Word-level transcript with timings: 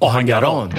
آهنگران. 0.00 0.72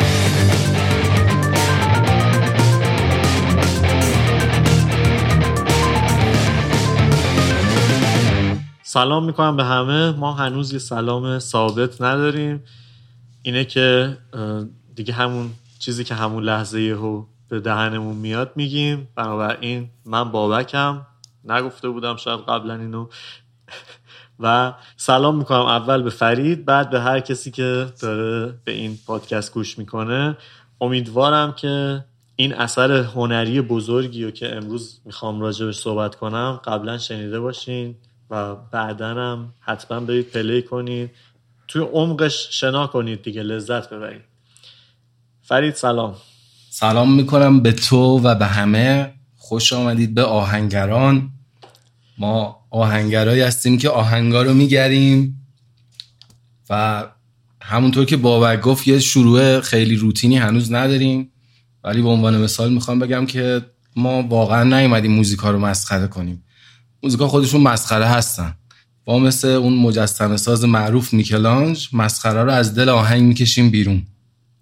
سلام 8.84 9.26
می‌کنم 9.26 9.58
به 9.58 9.64
همه. 9.64 10.12
ما 10.12 10.34
هنوز 10.34 10.74
یه 10.74 10.80
سلام 10.80 11.40
ثابت 11.40 12.02
نداریم. 12.02 12.64
اینه 13.42 13.66
که 13.66 14.18
دیگه 14.96 15.14
همون 15.14 15.52
چیزی 15.80 16.04
که 16.04 16.16
همون 16.16 16.44
لحظه 16.44 16.82
یهو 16.82 17.24
به 17.50 17.60
دهنمون 17.60 18.16
میاد 18.16 18.52
میگیم. 18.56 19.08
بنابراین 19.16 19.90
من 20.06 20.32
بابکم. 20.32 21.06
نگفته 21.44 21.90
بودم 21.90 22.16
شاید 22.16 22.40
قبلا 22.40 22.76
اینو. 22.76 23.08
و 24.40 24.74
سلام 24.98 25.38
می‌کنم 25.38 25.66
اول 25.66 26.02
به 26.02 26.10
فرید 26.10 26.66
بعد 26.66 26.90
به 26.90 27.02
هر 27.02 27.20
کسی 27.20 27.52
که 27.52 27.88
داره 28.02 28.54
به 28.64 28.72
این 28.72 28.98
پادکست 29.08 29.54
گوش 29.54 29.78
می‌کنه. 29.78 30.38
امیدوارم 30.82 31.54
که 31.54 32.06
این 32.36 32.54
اثر 32.54 32.92
هنری 32.92 33.62
بزرگی 33.62 34.24
رو 34.24 34.32
که 34.32 34.56
امروز 34.56 35.02
می‌خوام 35.06 35.42
راجبش 35.42 35.78
صحبت 35.78 36.16
کنم 36.16 36.60
قبلا 36.64 36.98
شنیده 36.98 37.40
باشین 37.40 37.96
و 38.30 38.56
بعدا 38.56 39.08
هم 39.08 39.54
حتما 39.60 40.00
برید 40.00 40.30
پلی 40.30 40.62
کنید 40.62 41.12
توی 41.68 41.82
عمقش 41.82 42.48
شنا 42.52 42.88
کنید 42.88 43.22
دیگه 43.22 43.44
لذت 43.44 43.90
ببرید. 43.90 44.22
فرید 45.42 45.74
سلام. 45.74 46.16
سلام 46.70 47.14
می‌کنم 47.14 47.60
به 47.60 47.72
تو 47.72 48.20
و 48.20 48.36
به 48.36 48.46
همه. 48.46 49.14
خوش 49.38 49.74
آمدید 49.74 50.14
به 50.14 50.24
آهنگران. 50.24 51.30
ما 52.18 52.59
آهنگرایی 52.70 53.42
هستیم 53.42 53.78
که 53.78 53.90
آهنگا 53.90 54.42
رو 54.42 54.54
میگریم 54.54 55.46
و 56.70 57.04
همونطور 57.62 58.06
که 58.06 58.18
بابک 58.18 58.62
گفت 58.62 58.88
یه 58.88 59.00
شروع 59.00 59.60
خیلی 59.60 59.96
روتینی 59.96 60.38
هنوز 60.38 60.72
نداریم 60.72 61.32
ولی 61.84 62.02
به 62.02 62.10
عنوان 62.10 62.42
مثال 62.42 62.74
می‌خوام 62.74 63.00
بگم 63.00 63.26
که 63.26 63.62
ما 63.96 64.22
واقعا 64.22 64.64
نیومدیم 64.64 65.12
موزیکا 65.12 65.52
رو 65.52 65.60
مسخره 65.60 66.08
کنیم. 66.08 66.44
موزیکا 67.04 67.28
خودشون 67.28 67.62
مسخره 67.62 68.06
هستن. 68.06 68.56
با 69.06 69.20
مثل 69.20 69.48
اون 69.48 69.74
مجسمه 69.74 70.38
ساز 70.38 70.66
معروف 70.66 71.14
میکلانج 71.14 71.90
مسخره 71.94 72.44
رو 72.44 72.52
از 72.52 72.76
دل 72.76 72.90
آهنگ 72.90 73.22
می‌کشیم 73.22 73.70
بیرون. 73.70 74.06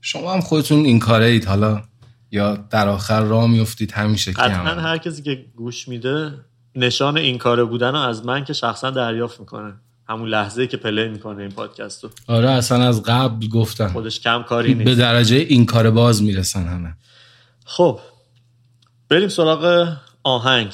شما 0.02 0.34
هم 0.34 0.42
خودتون 0.42 0.86
این 0.86 1.00
کاره 1.00 1.26
اید 1.26 1.46
حالا 1.46 1.84
یا 2.32 2.56
در 2.56 2.88
آخر 2.88 3.22
راه 3.22 3.48
میفتید 3.48 3.92
همیشه 3.92 4.32
قطعا 4.32 4.82
هر 4.82 4.98
کسی 4.98 5.22
که 5.22 5.46
گوش 5.56 5.88
میده 5.88 6.34
نشان 6.80 7.18
این 7.18 7.38
کاره 7.38 7.64
بودن 7.64 7.92
رو 7.92 8.00
از 8.00 8.26
من 8.26 8.44
که 8.44 8.54
شخصا 8.54 8.90
دریافت 8.90 9.40
می‌کنه. 9.40 9.74
همون 10.10 10.30
لحظه 10.30 10.68
که 10.68 10.78
پلی 10.78 11.10
می‌کنه 11.10 11.42
این 11.42 11.52
پادکست 11.52 12.04
رو. 12.04 12.10
آره 12.28 12.50
اصلا 12.50 12.88
از 12.88 13.04
قبل 13.04 13.48
گفتم 13.48 13.88
خودش 13.88 14.20
کم 14.20 14.44
کاری 14.44 14.74
نیست. 14.74 14.86
به 14.86 14.96
درجه 14.96 15.36
این 15.36 15.66
کار 15.66 15.92
باز 15.92 16.24
می‌رسن 16.24 16.68
همه. 16.68 16.96
خب 17.66 18.00
بریم 19.10 19.30
سراغ 19.30 19.94
آهنگ. 20.24 20.74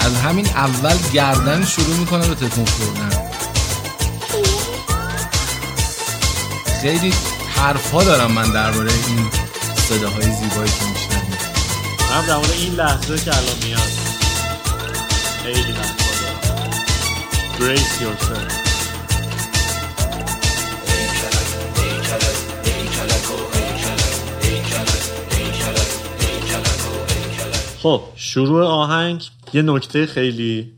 از 0.00 0.20
همین 0.20 0.46
اول 0.46 0.96
گردن 1.14 1.64
شروع 1.64 1.96
می‌کنه 1.98 2.28
به 2.28 2.34
تکون 2.34 2.64
خوردن. 2.64 3.33
خیلی 6.84 7.12
حرفا 7.56 8.04
دارم 8.04 8.32
من 8.32 8.52
درباره 8.52 8.90
این 9.08 9.30
صداهای 9.88 10.22
زیبایی 10.22 10.70
که 10.70 10.84
میشنم 10.92 11.22
من 12.10 12.26
در 12.26 12.52
این 12.58 12.74
لحظه 12.74 13.18
که 13.24 13.36
الان 13.36 13.56
میاد 13.64 13.90
خیلی 15.42 15.72
حرفا 15.72 15.94
Brace 17.58 18.02
yourself. 18.02 18.63
خب 27.84 28.02
شروع 28.16 28.64
آهنگ 28.64 29.28
یه 29.52 29.62
نکته 29.62 30.06
خیلی 30.06 30.72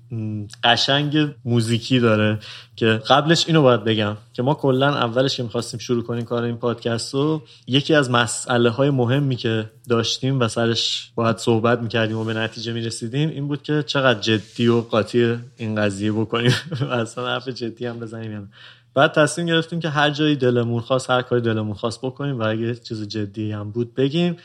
قشنگ 0.65 1.35
موزیکی 1.45 2.01
داره 2.01 2.39
که 2.77 2.87
قبلش 2.87 3.45
اینو 3.47 3.63
باید 3.63 3.85
بگم 3.85 4.17
که 4.33 4.43
ما 4.43 4.55
کلا 4.55 4.95
اولش 4.95 5.37
که 5.37 5.43
می‌خواستیم 5.43 5.81
شروع 5.81 6.03
کنیم 6.03 6.25
کار 6.25 6.43
این 6.43 6.57
پادکست 6.57 7.15
رو 7.15 7.43
یکی 7.67 7.95
از 7.95 8.11
مسئله 8.11 8.71
های 8.71 8.91
مهمی 8.91 9.37
که 9.37 9.71
داشتیم 9.89 10.41
و 10.41 10.49
سرش 10.49 11.11
باید 11.15 11.37
صحبت 11.37 11.81
می‌کردیم 11.81 12.17
و 12.17 12.25
به 12.25 12.35
نتیجه 12.35 12.73
می‌رسیدیم 12.73 13.29
این 13.29 13.49
بود 13.49 13.63
که 13.63 13.83
چقدر 13.87 14.21
جدی 14.21 14.69
و 14.69 14.81
قاطی 14.81 15.37
این 15.57 15.75
قضیه 15.75 16.13
بکنیم 16.13 16.55
و 16.81 16.85
اصلا 16.85 17.27
حرف 17.27 17.49
جدی 17.49 17.87
هم 17.87 18.01
بزنیم 18.01 18.33
یعنی. 18.33 18.47
بعد 18.95 19.13
تصمیم 19.13 19.47
گرفتیم 19.47 19.81
که 19.81 19.89
هر 19.89 20.11
جایی 20.11 20.37
دلمون 20.37 20.81
خواست 20.81 21.11
هر 21.11 21.23
کاری 21.23 21.43
دلمون 21.43 21.75
خواست 21.75 22.01
بکنیم 22.03 22.39
و 22.39 22.43
اگه 22.43 22.75
چیز 22.75 23.09
جدی 23.09 23.53
هم 23.53 23.71
بود 23.71 23.95
بگیم 23.95 24.37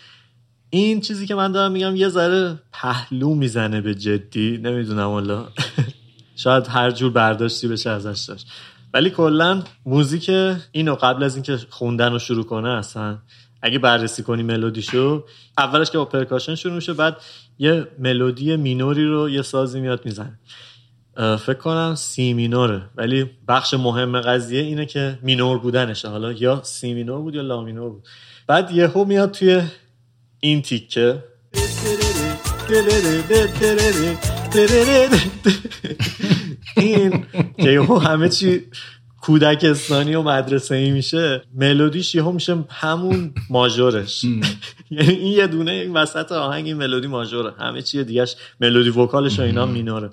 این 0.74 1.02
چیزی 1.02 1.26
که 1.28 1.36
من 1.36 1.52
دارم 1.52 1.72
میگم 1.72 1.96
یه 1.96 2.10
ذره 2.10 2.60
پهلو 2.74 3.36
می‌زنه 3.36 3.82
به 3.82 3.96
جدی 3.96 4.58
نمی‌دونم 4.58 5.08
والا 5.08 5.48
شاید 6.36 6.68
هر 6.68 6.92
جور 6.92 7.12
برداشتی 7.12 7.68
بشه 7.68 7.90
ازش 7.90 8.26
داشت. 8.28 8.48
ولی 8.94 9.10
کلا 9.10 9.64
موزیک 9.86 10.32
اینو 10.72 10.96
قبل 10.96 11.24
از 11.24 11.36
اینکه 11.36 11.58
خوندن 11.70 12.12
رو 12.12 12.20
شروع 12.20 12.44
کنه 12.44 12.70
اصلا 12.70 13.18
اگه 13.62 13.80
بررسی 13.80 14.24
کنی 14.24 14.44
ملودیشو 14.44 15.26
اولش 15.58 15.92
که 15.92 15.98
با 15.98 16.06
percussion 16.06 16.56
شروع 16.56 16.76
میشه 16.76 16.94
بعد 16.94 17.18
یه 17.60 17.88
ملودی 18.00 18.56
مینوری 18.56 19.06
رو 19.06 19.30
یه 19.30 19.42
سازی 19.42 19.80
میاد 19.80 20.06
می‌زنه. 20.06 20.40
فکر 21.18 21.54
کنم 21.54 21.96
سی 21.96 22.34
مینوره. 22.34 22.82
ولی 22.96 23.30
بخش 23.48 23.74
مهم 23.74 24.22
قضیه 24.22 24.62
اینه 24.62 24.86
که 24.86 25.20
مینور 25.22 25.60
بودنشه. 25.60 26.08
حالا 26.10 26.32
یا 26.32 26.62
سی 26.64 26.94
مینور 26.94 27.22
بود 27.22 27.36
یا 27.36 27.42
لا 27.42 27.62
مینور 27.62 27.90
بود. 27.90 28.08
بعد 28.48 28.72
یهو 28.72 29.06
میاد 29.06 29.32
توی 29.32 29.62
این 30.44 30.62
تیکه. 30.62 31.24
این 36.78 37.26
که 37.58 37.82
همه 37.82 38.30
چی 38.30 38.62
کودکستانی 39.22 40.16
و 40.16 40.22
مدرسه 40.22 40.76
ای 40.76 40.92
میشه 40.92 41.42
ملودیش 41.54 42.16
یهو 42.16 42.32
میشه 42.32 42.64
همون 42.70 43.34
ماژورش. 43.50 44.24
یعنی 44.92 45.14
این 45.14 45.32
یه 45.32 45.48
دونه 45.48 45.72
این 45.72 45.94
وسط 45.94 46.32
آهنگ 46.32 46.66
این 46.66 46.78
ملودی 46.78 47.08
ماژوره. 47.08 47.52
همه 47.60 47.82
چی 47.82 48.04
دیگهش 48.04 48.36
ملودی 48.62 48.90
وکالش 48.90 49.40
و 49.40 49.42
اینا 49.42 49.66
مینوره. 49.66 50.10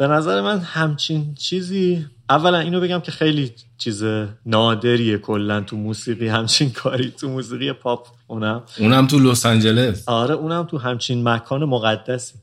به 0.00 0.06
نظر 0.06 0.40
من 0.40 0.58
همچین 0.58 1.34
چیزی 1.34 2.06
اولا 2.30 2.58
اینو 2.58 2.80
بگم 2.80 3.00
که 3.00 3.12
خیلی 3.12 3.52
چیز 3.78 4.04
نادریه 4.46 5.18
کلا 5.18 5.60
تو 5.60 5.76
موسیقی. 5.76 6.28
همچین 6.28 6.70
کاری 6.70 7.10
تو 7.10 7.28
موسیقی 7.28 7.72
پاپ 7.72 8.06
اونم. 8.26 8.62
اونم 8.78 9.06
تو 9.06 9.18
لس 9.18 9.46
آنجلس. 9.46 10.08
آره 10.08 10.34
اونم 10.34 10.64
تو 10.64 10.78
همچین 10.78 11.28
مکان 11.28 11.64
مقدسی. 11.64 12.34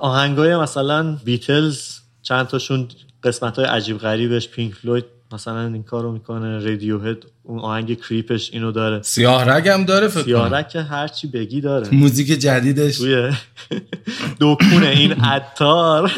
آهنگای 0.00 0.56
مثلا 0.56 1.16
Beatles 1.24 1.98
چند 2.22 2.46
تاشون 2.46 2.88
قسمت 3.22 3.58
های 3.58 3.68
عجیب 3.68 3.98
غریبش 3.98 4.48
Pink 4.48 4.74
Floyd 4.74 5.04
مثلا 5.32 5.66
این 5.66 5.82
کارو 5.82 6.12
می‌کنه 6.12 6.58
Radiohead 6.58 7.24
اون 7.42 7.58
آهنگ 7.58 8.00
Creep 8.00 8.36
ش 8.36 8.50
اینو 8.52 8.72
داره. 8.72 9.02
سیاه 9.02 9.44
رگ 9.44 9.86
داره 9.86 10.08
فکر 10.08 10.24
سیاه 10.24 10.54
رگ 10.54 10.68
که 10.68 10.82
هرچی 10.82 11.26
بگی 11.26 11.60
داره. 11.60 11.88
موزیک 11.94 12.26
جدیدش. 12.26 12.98
توی 12.98 13.32
دکونه 14.40 14.86
این 14.86 15.12
عطار. 15.12 16.12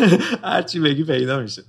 هرچی 0.44 0.80
بگی 0.80 1.04
پیدا 1.04 1.40
میشه. 1.40 1.62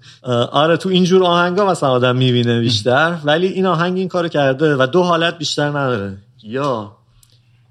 آره 0.51 0.77
تو 0.77 0.89
اینجور 0.89 1.23
آهنگا 1.23 1.65
مثلا 1.65 1.89
آدم 1.89 2.15
می‌بینه 2.15 2.59
بیشتر 2.59 3.17
ولی 3.23 3.47
این 3.47 3.65
آهنگ 3.65 3.97
این 3.97 4.07
کارو 4.07 4.27
کرده 4.27 4.75
و 4.75 4.87
دو 4.87 5.03
حالت 5.03 5.37
بیشتر 5.37 5.69
نداره. 5.69 6.17
یا 6.43 6.97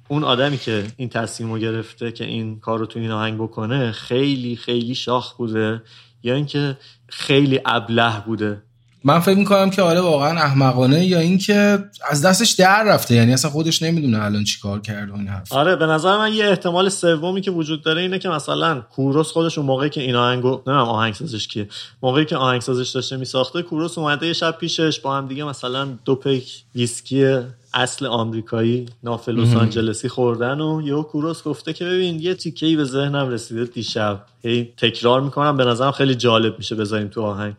اون 0.08 0.24
آدمی 0.24 0.58
که 0.58 0.84
این 0.96 1.08
تصمیم 1.08 1.52
رو 1.52 1.58
گرفته 1.58 2.12
که 2.12 2.24
این 2.24 2.60
کار 2.60 2.78
رو 2.78 2.86
تو 2.86 2.98
این 2.98 3.10
آهنگ 3.10 3.38
بکنه 3.38 3.92
خیلی 3.92 4.56
خیلی 4.56 4.94
شاخ 4.94 5.34
بوده 5.34 5.82
یا 6.22 6.34
اینکه 6.34 6.76
خیلی 7.08 7.60
ابله 7.64 8.20
بوده. 8.26 8.62
من 9.04 9.20
فکر 9.20 9.38
می‌کنم 9.38 9.70
که 9.70 9.82
آره 9.82 10.00
واقعا 10.00 10.30
احمقانه 10.40 11.06
یا 11.06 11.18
اینکه 11.18 11.78
از 12.10 12.24
دستش 12.24 12.50
در 12.50 12.84
رفته 12.84 13.14
یعنی 13.14 13.32
اصلا 13.32 13.50
خودش 13.50 13.82
نمی‌دونه 13.82 14.24
الان 14.24 14.44
چی 14.44 14.60
کار 14.60 14.80
کرده 14.80 15.14
این 15.14 15.28
حرف 15.28 15.52
آره 15.52 15.76
به 15.76 15.86
نظر 15.86 16.18
من 16.18 16.32
یه 16.32 16.44
احتمال 16.44 16.88
سومی 16.88 17.40
که 17.40 17.50
وجود 17.50 17.82
داره 17.82 18.02
اینه 18.02 18.18
که 18.18 18.28
مثلا 18.28 18.80
کوروس 18.80 19.30
خودش 19.30 19.58
اون 19.58 19.66
موقعی 19.66 19.90
که 19.90 20.00
این 20.00 20.16
آهنگو 20.16 20.48
نمی‌دونم 20.48 20.78
آهنگسازش 20.78 21.48
کیه 21.48 21.68
موقعی 22.02 22.24
که 22.24 22.36
آهنگسازش 22.36 22.90
داشته 22.90 23.16
میساخته 23.16 23.62
کوروس 23.62 23.98
اومده 23.98 24.26
یه 24.26 24.32
شب 24.32 24.58
پیشش 24.58 25.00
با 25.00 25.16
هم 25.16 25.28
دیگه 25.28 25.44
مثلا 25.44 25.88
دو 26.04 26.14
پیک 26.14 26.62
ویسکی 26.74 27.38
اصل 27.74 28.06
آمریکایی 28.06 28.86
ناف 29.02 29.28
لس 29.28 29.56
آنجلسی 29.56 30.08
خوردن 30.08 30.60
و 30.60 30.82
یهو 30.84 31.02
کوروس 31.02 31.42
گفته 31.42 31.72
که 31.72 31.84
ببین 31.84 32.20
یه 32.20 32.34
تیکه 32.34 32.66
ای 32.66 32.76
به 32.76 32.84
ذهنم 32.84 33.28
رسیده 33.28 33.64
دیشب. 33.64 34.24
هی 34.42 34.72
تکرار 34.76 35.20
می‌کنم 35.20 35.56
به 35.56 35.64
نظرم 35.64 35.92
خیلی 35.92 36.14
جالب 36.14 36.58
میشه 36.58 36.74
بذاریم 36.74 37.08
تو 37.08 37.22
آهنگ. 37.22 37.54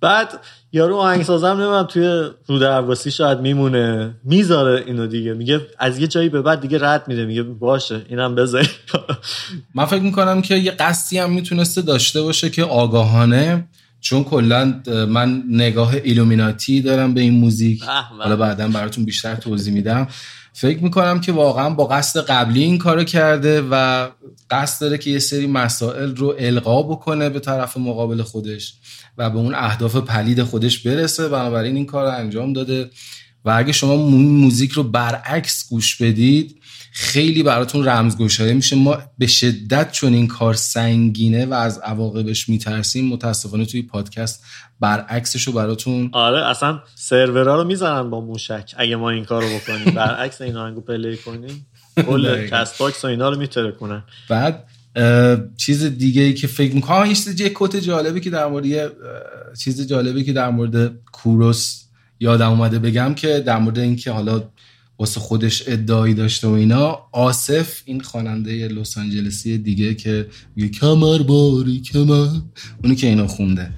بعد 0.00 0.40
یارو 0.72 0.96
آهنگسازم 0.96 1.46
نمی‌دونم 1.46 1.82
توی 1.82 2.30
رو 2.46 2.58
درواسی 2.58 3.10
شاید 3.10 3.40
میمونه. 3.40 4.14
می‌ذاره 4.24 4.84
اینو 4.86 5.06
دیگه. 5.06 5.34
میگه 5.34 5.60
از 5.78 5.98
یه 5.98 6.06
جایی 6.06 6.28
به 6.28 6.42
بعد 6.42 6.60
دیگه 6.60 6.78
رد 6.82 7.08
میده. 7.08 7.24
میگه 7.24 7.42
باشه 7.42 8.02
اینم 8.08 8.34
بذاری 8.34 8.68
من 9.74 9.84
فکر 9.84 10.02
می‌کنم 10.02 10.42
که 10.42 10.54
یه 10.54 10.70
قصدی 10.70 11.18
هم 11.18 11.32
می‌تونسته 11.32 11.82
داشته 11.82 12.22
باشه 12.22 12.50
که 12.50 12.64
آگاهانه 12.64 13.68
چون 14.00 14.24
کلا 14.24 14.82
من 15.08 15.42
نگاه 15.48 15.94
ایلومیناتی 16.04 16.82
دارم 16.82 17.14
به 17.14 17.20
این 17.20 17.34
موزیک. 17.34 17.82
حالا 18.18 18.36
بعدا 18.36 18.68
براتون 18.68 19.04
بیشتر 19.04 19.34
توضیح 19.34 19.74
میدم. 19.74 20.08
فکر 20.56 20.82
می‌کنم 20.82 21.20
که 21.20 21.32
واقعا 21.32 21.70
با 21.70 21.86
قصد 21.86 22.20
قبلی 22.20 22.62
این 22.62 22.78
کارو 22.78 23.04
کرده 23.04 23.62
و 23.70 24.08
قصد 24.50 24.80
داره 24.80 24.98
که 24.98 25.10
یه 25.10 25.18
سری 25.18 25.46
مسائل 25.46 26.16
رو 26.16 26.34
القا 26.38 26.82
بکنه 26.82 27.28
به 27.28 27.40
طرف 27.40 27.76
مقابل 27.76 28.22
خودش 28.22 28.74
و 29.18 29.30
به 29.30 29.38
اون 29.38 29.54
اهداف 29.54 29.96
پلید 29.96 30.42
خودش 30.42 30.78
برسه. 30.78 31.28
بنابراین 31.28 31.76
این 31.76 31.86
کار 31.86 32.04
رو 32.04 32.18
انجام 32.18 32.52
داده. 32.52 32.90
و 33.44 33.50
اگه 33.50 33.72
شما 33.72 33.96
موزیک 33.96 34.72
رو 34.72 34.82
برعکس 34.82 35.68
گوش 35.68 36.02
بدید 36.02 36.60
خیلی 36.92 37.42
براتون 37.42 37.88
رمزگشایی 37.88 38.54
میشه. 38.54 38.76
ما 38.76 38.98
به 39.18 39.26
شدت 39.26 39.92
چون 39.92 40.14
این 40.14 40.26
کار 40.26 40.54
سنگینه 40.54 41.46
و 41.46 41.54
از 41.54 41.78
عواقبش 41.78 42.48
میترسیم 42.48 43.08
متاسفانه 43.08 43.64
توی 43.64 43.82
پادکست 43.82 44.44
برعکسش 44.80 45.42
رو 45.42 45.52
براتون 45.52 46.10
آره 46.12 46.46
اصلا 46.46 46.80
سرورها 46.94 47.56
رو 47.56 47.64
می‌زنن 47.64 48.10
با 48.10 48.20
موشک. 48.20 48.74
اگه 48.76 48.96
ما 48.96 49.10
این 49.10 49.24
کار 49.24 49.42
رو 49.42 49.48
بکنیم 49.48 49.94
برعکس 49.94 50.40
این 50.40 50.56
آهنگو 50.56 50.80
پلی 50.80 51.16
کنیم 51.16 51.66
کل 52.06 52.46
Castbox 52.46 53.04
و 53.04 53.08
اینا 53.08 53.28
رو 53.28 53.38
می‌ترکونن. 53.38 54.04
بعد 54.28 54.64
چیز 55.56 55.84
دیگه 55.84 56.22
ای 56.22 56.34
که 56.34 56.46
فکر 56.46 56.74
می‌کنم 56.74 57.06
یه 57.06 57.14
چیز 57.14 57.42
کت 57.54 57.76
جالبی 57.76 58.20
که 58.20 58.30
در 58.30 58.46
مورد 58.46 58.92
چیز 59.58 59.86
جالبی 59.86 60.24
که 60.24 60.32
در 60.32 60.50
مورد 60.50 60.92
کوروس 61.12 61.83
یادم 62.24 62.50
اومده 62.50 62.78
بگم 62.78 63.14
که 63.14 63.40
در 63.40 63.58
مورد 63.58 63.78
اینکه 63.78 64.10
حالا 64.10 64.42
واسه 64.98 65.20
خودش 65.20 65.62
ادعایی 65.66 66.14
داشته 66.14 66.48
و 66.48 66.50
اینا 66.50 66.98
آصف 67.12 67.82
این 67.84 68.00
خواننده 68.00 68.68
لس 68.68 68.98
آنجلسی 68.98 69.58
دیگه 69.58 69.94
که 69.94 70.26
میگه 70.56 70.68
کمر 70.68 71.18
باری 71.18 71.80
کمر 71.80 72.28
اونی 72.82 72.96
که 72.96 73.06
اینو 73.06 73.26
خونده. 73.26 73.70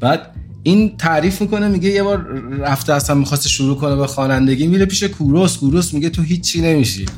بعد 0.00 0.34
این 0.62 0.96
تعریف 0.96 1.40
می‌کنه 1.40 1.68
میگه 1.68 1.88
یه 1.88 2.02
بار 2.02 2.18
رفته 2.58 2.92
اصلا 2.92 3.16
می‌خواست 3.16 3.48
شروع 3.48 3.76
کنه 3.76 3.96
به 3.96 4.06
خوانندگی 4.06 4.66
میره 4.66 4.86
پیش 4.86 5.02
کوروس 5.02 5.58
کوروس 5.58 5.94
میگه 5.94 6.10
تو 6.10 6.22
هیچی 6.22 6.60
نمیشی. 6.60 7.06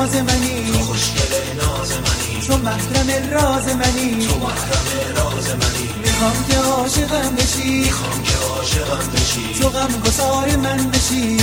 ناز 0.00 0.14
منی 0.14 0.72
تو 0.72 0.78
خوشگل 0.78 1.34
ناز 1.56 1.92
منی 1.92 2.46
تو 2.46 2.56
محرم 2.56 3.30
راز 3.32 3.68
منی. 3.68 4.26
تو 4.26 4.38
محرم 4.38 4.86
راز 5.16 5.48
منی. 5.48 5.88
می‌خوام 6.04 6.44
که 6.50 6.56
عاشقم 6.56 7.34
بشی. 7.36 7.80
می‌خوام 7.84 8.22
که 8.22 8.36
عاشقم 8.36 9.10
بشی 9.14 9.60
تو 9.60 9.68
غم 9.68 10.00
گسار 10.06 10.56
من 10.56 10.90
بشی. 10.90 11.36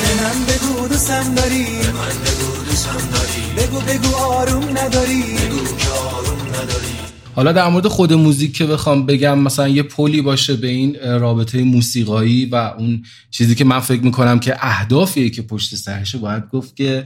به 0.00 0.22
من 0.22 0.44
بگو 0.48 0.88
دوستم 0.88 1.34
داری. 1.34 1.64
به 1.64 1.92
من 1.92 2.16
بگو 2.24 2.64
دوستم 2.64 3.08
داری 3.12 3.42
بگو 3.56 3.80
بگو 3.80 4.16
آروم 4.16 4.78
نداری 4.78 5.22
بگو 5.22 5.76
که 5.76 5.88
آروم 5.88 6.40
نداری. 6.48 6.97
حالا 7.38 7.52
در 7.52 7.68
مورد 7.68 7.88
خود 7.88 8.12
موزیک 8.12 8.56
که 8.56 8.66
بخوام 8.66 9.06
بگم 9.06 9.38
مثلا 9.38 9.68
یه 9.68 9.82
پلی 9.82 10.22
باشه 10.22 10.56
به 10.56 10.68
این 10.68 10.96
رابطه 11.00 11.62
موسیقایی 11.62 12.46
و 12.46 12.54
اون 12.54 13.02
چیزی 13.30 13.54
که 13.54 13.64
من 13.64 13.80
فکر 13.80 14.00
می‌کنم 14.00 14.40
که 14.40 14.56
اهدافیه 14.60 15.30
که 15.30 15.42
پشت 15.42 15.74
سرشه 15.74 16.18
باید 16.18 16.48
گفت 16.52 16.76
که 16.76 17.04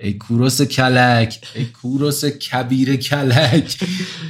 ای 0.00 0.12
کوروس 0.12 0.62
کلک 0.62 1.40
ای 1.54 1.64
کوروس 1.64 2.24
کبیر 2.24 2.96
کلک. 2.96 3.78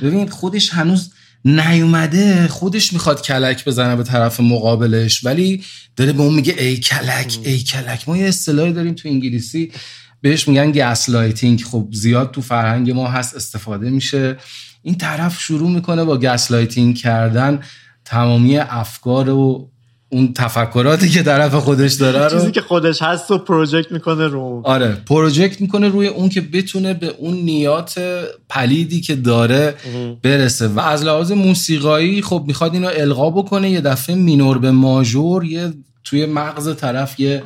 ببین 0.03 0.29
خودش 0.29 0.71
هنوز 0.71 1.11
نیومده 1.45 2.49
خودش 2.49 2.93
می‌خواد 2.93 3.23
کلک 3.23 3.65
بزنه 3.65 3.97
به 3.97 4.03
طرف 4.03 4.41
مقابلش 4.41 5.25
ولی 5.25 5.63
داره 5.97 6.13
به 6.13 6.23
اون 6.23 6.35
میگه 6.35 6.55
ای 6.59 6.77
کلک 6.77 7.39
ای 7.43 7.59
کلک. 7.59 8.09
ما 8.09 8.17
یه 8.17 8.27
اصطلاحی 8.27 8.73
داریم 8.73 8.95
تو 8.95 9.09
انگلیسی 9.09 9.73
بهش 10.21 10.49
میگن 10.49 10.73
gaslighting 10.73 11.63
خب 11.63 11.89
زیاد 11.93 12.31
تو 12.31 12.41
فرهنگ 12.41 12.91
ما 12.91 13.09
هست 13.09 13.37
استفاده 13.37 13.91
میشه. 13.91 14.37
این 14.85 14.95
طرف 14.95 15.41
شروع 15.41 15.71
می‌کنه 15.71 16.05
با 16.05 16.19
gaslighting 16.19 16.97
کردن 16.97 17.61
تمامی 18.05 18.59
افکار 18.59 19.31
و 19.31 19.69
اون 20.09 20.33
تفکراتی 20.33 21.09
که 21.09 21.23
طرف 21.23 21.55
خودش 21.55 21.93
داره 21.93 22.29
رو 22.29 22.41
چیزی 22.41 22.53
که 22.53 22.61
خودش 22.61 23.03
هست 23.03 23.31
و 23.31 23.39
project 23.39 23.93
می‌کنه 23.93 24.27
رو. 24.27 24.63
آره 24.65 24.97
project 25.07 25.61
می‌کنه 25.61 25.89
روی 25.89 26.07
اون 26.07 26.29
که 26.29 26.41
بتونه 26.41 26.95
به 26.95 27.07
اون 27.07 27.35
نیات 27.35 28.01
پلیدی 28.49 29.01
که 29.01 29.15
داره 29.15 29.75
برسه. 30.23 30.69
و 30.69 30.81
از 30.81 31.05
لحاظ 31.05 31.33
موسیقایی 31.33 32.23
خب 32.23 32.45
می‌خواد 32.47 32.75
اینو 32.75 32.91
القا 32.97 33.31
بکنه 33.31 33.71
یه 33.71 33.81
دفعه 33.81 34.17
مینور 34.17 34.59
به 34.59 34.71
ماژور 34.71 35.45
یه 35.45 35.73
توی 36.05 36.27
مغز 36.27 36.77
طرف 36.77 37.21
یه 37.21 37.43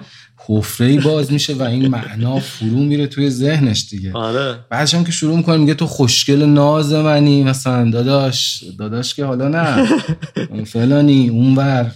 حفره 0.46 1.00
باز 1.00 1.32
میشه 1.32 1.54
و 1.54 1.62
این 1.62 1.88
معنا 1.88 2.40
فرو 2.40 2.78
میره 2.78 3.06
توی 3.06 3.30
ذهنش 3.30 3.86
دیگه. 3.90 4.12
آره. 4.12 4.58
بعدش 4.70 4.94
هم 4.94 5.04
که 5.04 5.12
شروع 5.12 5.36
می‌کنه 5.36 5.56
میگه 5.56 5.74
تو 5.74 5.86
خوشگل 5.86 6.42
ناز 6.42 6.92
منی. 6.92 7.44
مثلا 7.44 7.90
داداش 7.90 8.64
داداش 8.78 9.14
که 9.14 9.24
حالا 9.24 9.48
نه. 9.48 9.88
فلانی 10.64 11.28
اونور 11.28 11.92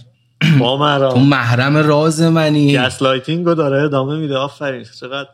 با 0.59 0.77
مرا 0.77 1.13
تو 1.13 1.19
محرم 1.19 1.77
راز 1.77 2.21
منی. 2.21 2.77
gaslighting 2.77 3.01
و 3.01 3.53
داره 3.53 3.83
ادامه 3.83 4.17
میده. 4.17 4.35
آفرین. 4.35 4.85
چقدر 4.99 5.29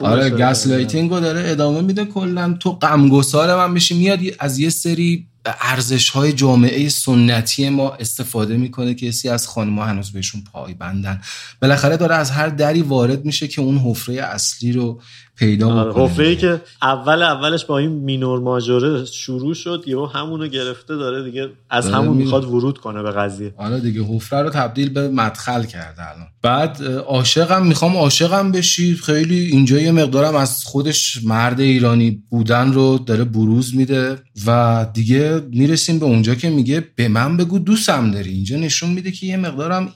آره 0.00 0.30
gaslighting 0.30 0.66
و 0.66 1.20
داره 1.20 1.50
ادامه 1.50 1.80
میده. 1.80 2.04
کلا 2.04 2.56
تو 2.60 2.72
غمگسار 2.72 3.56
من 3.56 3.70
میشی. 3.70 3.94
میاد 3.94 4.18
از 4.38 4.58
یه 4.58 4.70
سری 4.70 5.26
ارزش 5.46 6.10
های 6.10 6.32
جامعه 6.32 6.88
سنتی 6.88 7.68
ما 7.68 7.90
استفاده 7.90 8.56
می‌کنه 8.56 8.94
که 8.94 9.08
خیلی 9.08 9.28
از 9.28 9.48
خانما 9.48 9.78
هنوز 9.78 10.12
بهشون 10.12 10.44
پای 10.52 10.74
بندن 10.74 11.20
بالاخره 11.62 11.96
داره 11.96 12.14
از 12.14 12.30
هر 12.30 12.48
دری 12.48 12.82
وارد 12.82 13.24
میشه 13.24 13.48
که 13.48 13.60
اون 13.60 13.78
حفره 13.78 14.14
اصلی 14.14 14.72
رو 14.72 15.00
پیدا 15.36 15.84
بکنه. 15.84 16.04
حفره 16.04 16.36
که 16.36 16.60
اول 16.82 17.22
اولش 17.22 17.64
با 17.64 17.78
این 17.78 17.90
مینور 17.90 18.40
ماژوره 18.40 19.04
شروع 19.04 19.54
شد 19.54 19.84
یهو 19.86 20.06
همونو 20.06 20.46
گرفته 20.48 20.96
داره 20.96 21.24
دیگه 21.24 21.48
از 21.70 21.90
همون 21.90 22.16
می- 22.16 22.24
می‌خواد 22.24 22.44
ورود 22.44 22.78
کنه 22.78 23.02
به 23.02 23.10
قضیه. 23.10 23.54
آره 23.56 23.80
دیگه 23.80 24.02
حفره 24.02 24.42
رو 24.42 24.50
تبدیل 24.50 24.88
به 24.88 25.08
مدخل 25.08 25.64
کرده 25.64 26.10
الان. 26.10 26.26
بعد 26.42 26.84
عاشقم 27.06 27.66
می‌خوام 27.66 27.96
عاشقم 27.96 28.52
بشی. 28.52 28.94
خیلی 28.94 29.40
اینجا 29.40 29.78
یه 29.80 29.92
مقدارم 29.92 30.34
از 30.36 30.64
خودش 30.64 31.20
مرد 31.24 31.60
ایرانی 31.60 32.22
بودن 32.30 32.72
رو 32.72 32.98
داره 32.98 33.24
بروز 33.24 33.76
میده 33.76 34.18
و 34.46 34.86
دیگه 34.94 35.42
می‌رسیم 35.50 35.98
به 35.98 36.04
اونجا 36.06 36.34
که 36.34 36.50
میگه 36.50 36.84
به 36.96 37.08
من 37.08 37.36
بگو 37.36 37.58
دوستم 37.58 38.10
داری. 38.10 38.30
اینجا 38.30 38.56
نشون 38.56 38.90
میده 38.90 39.10
که 39.10 39.26
یه 39.26 39.36
مقدارم 39.36 39.92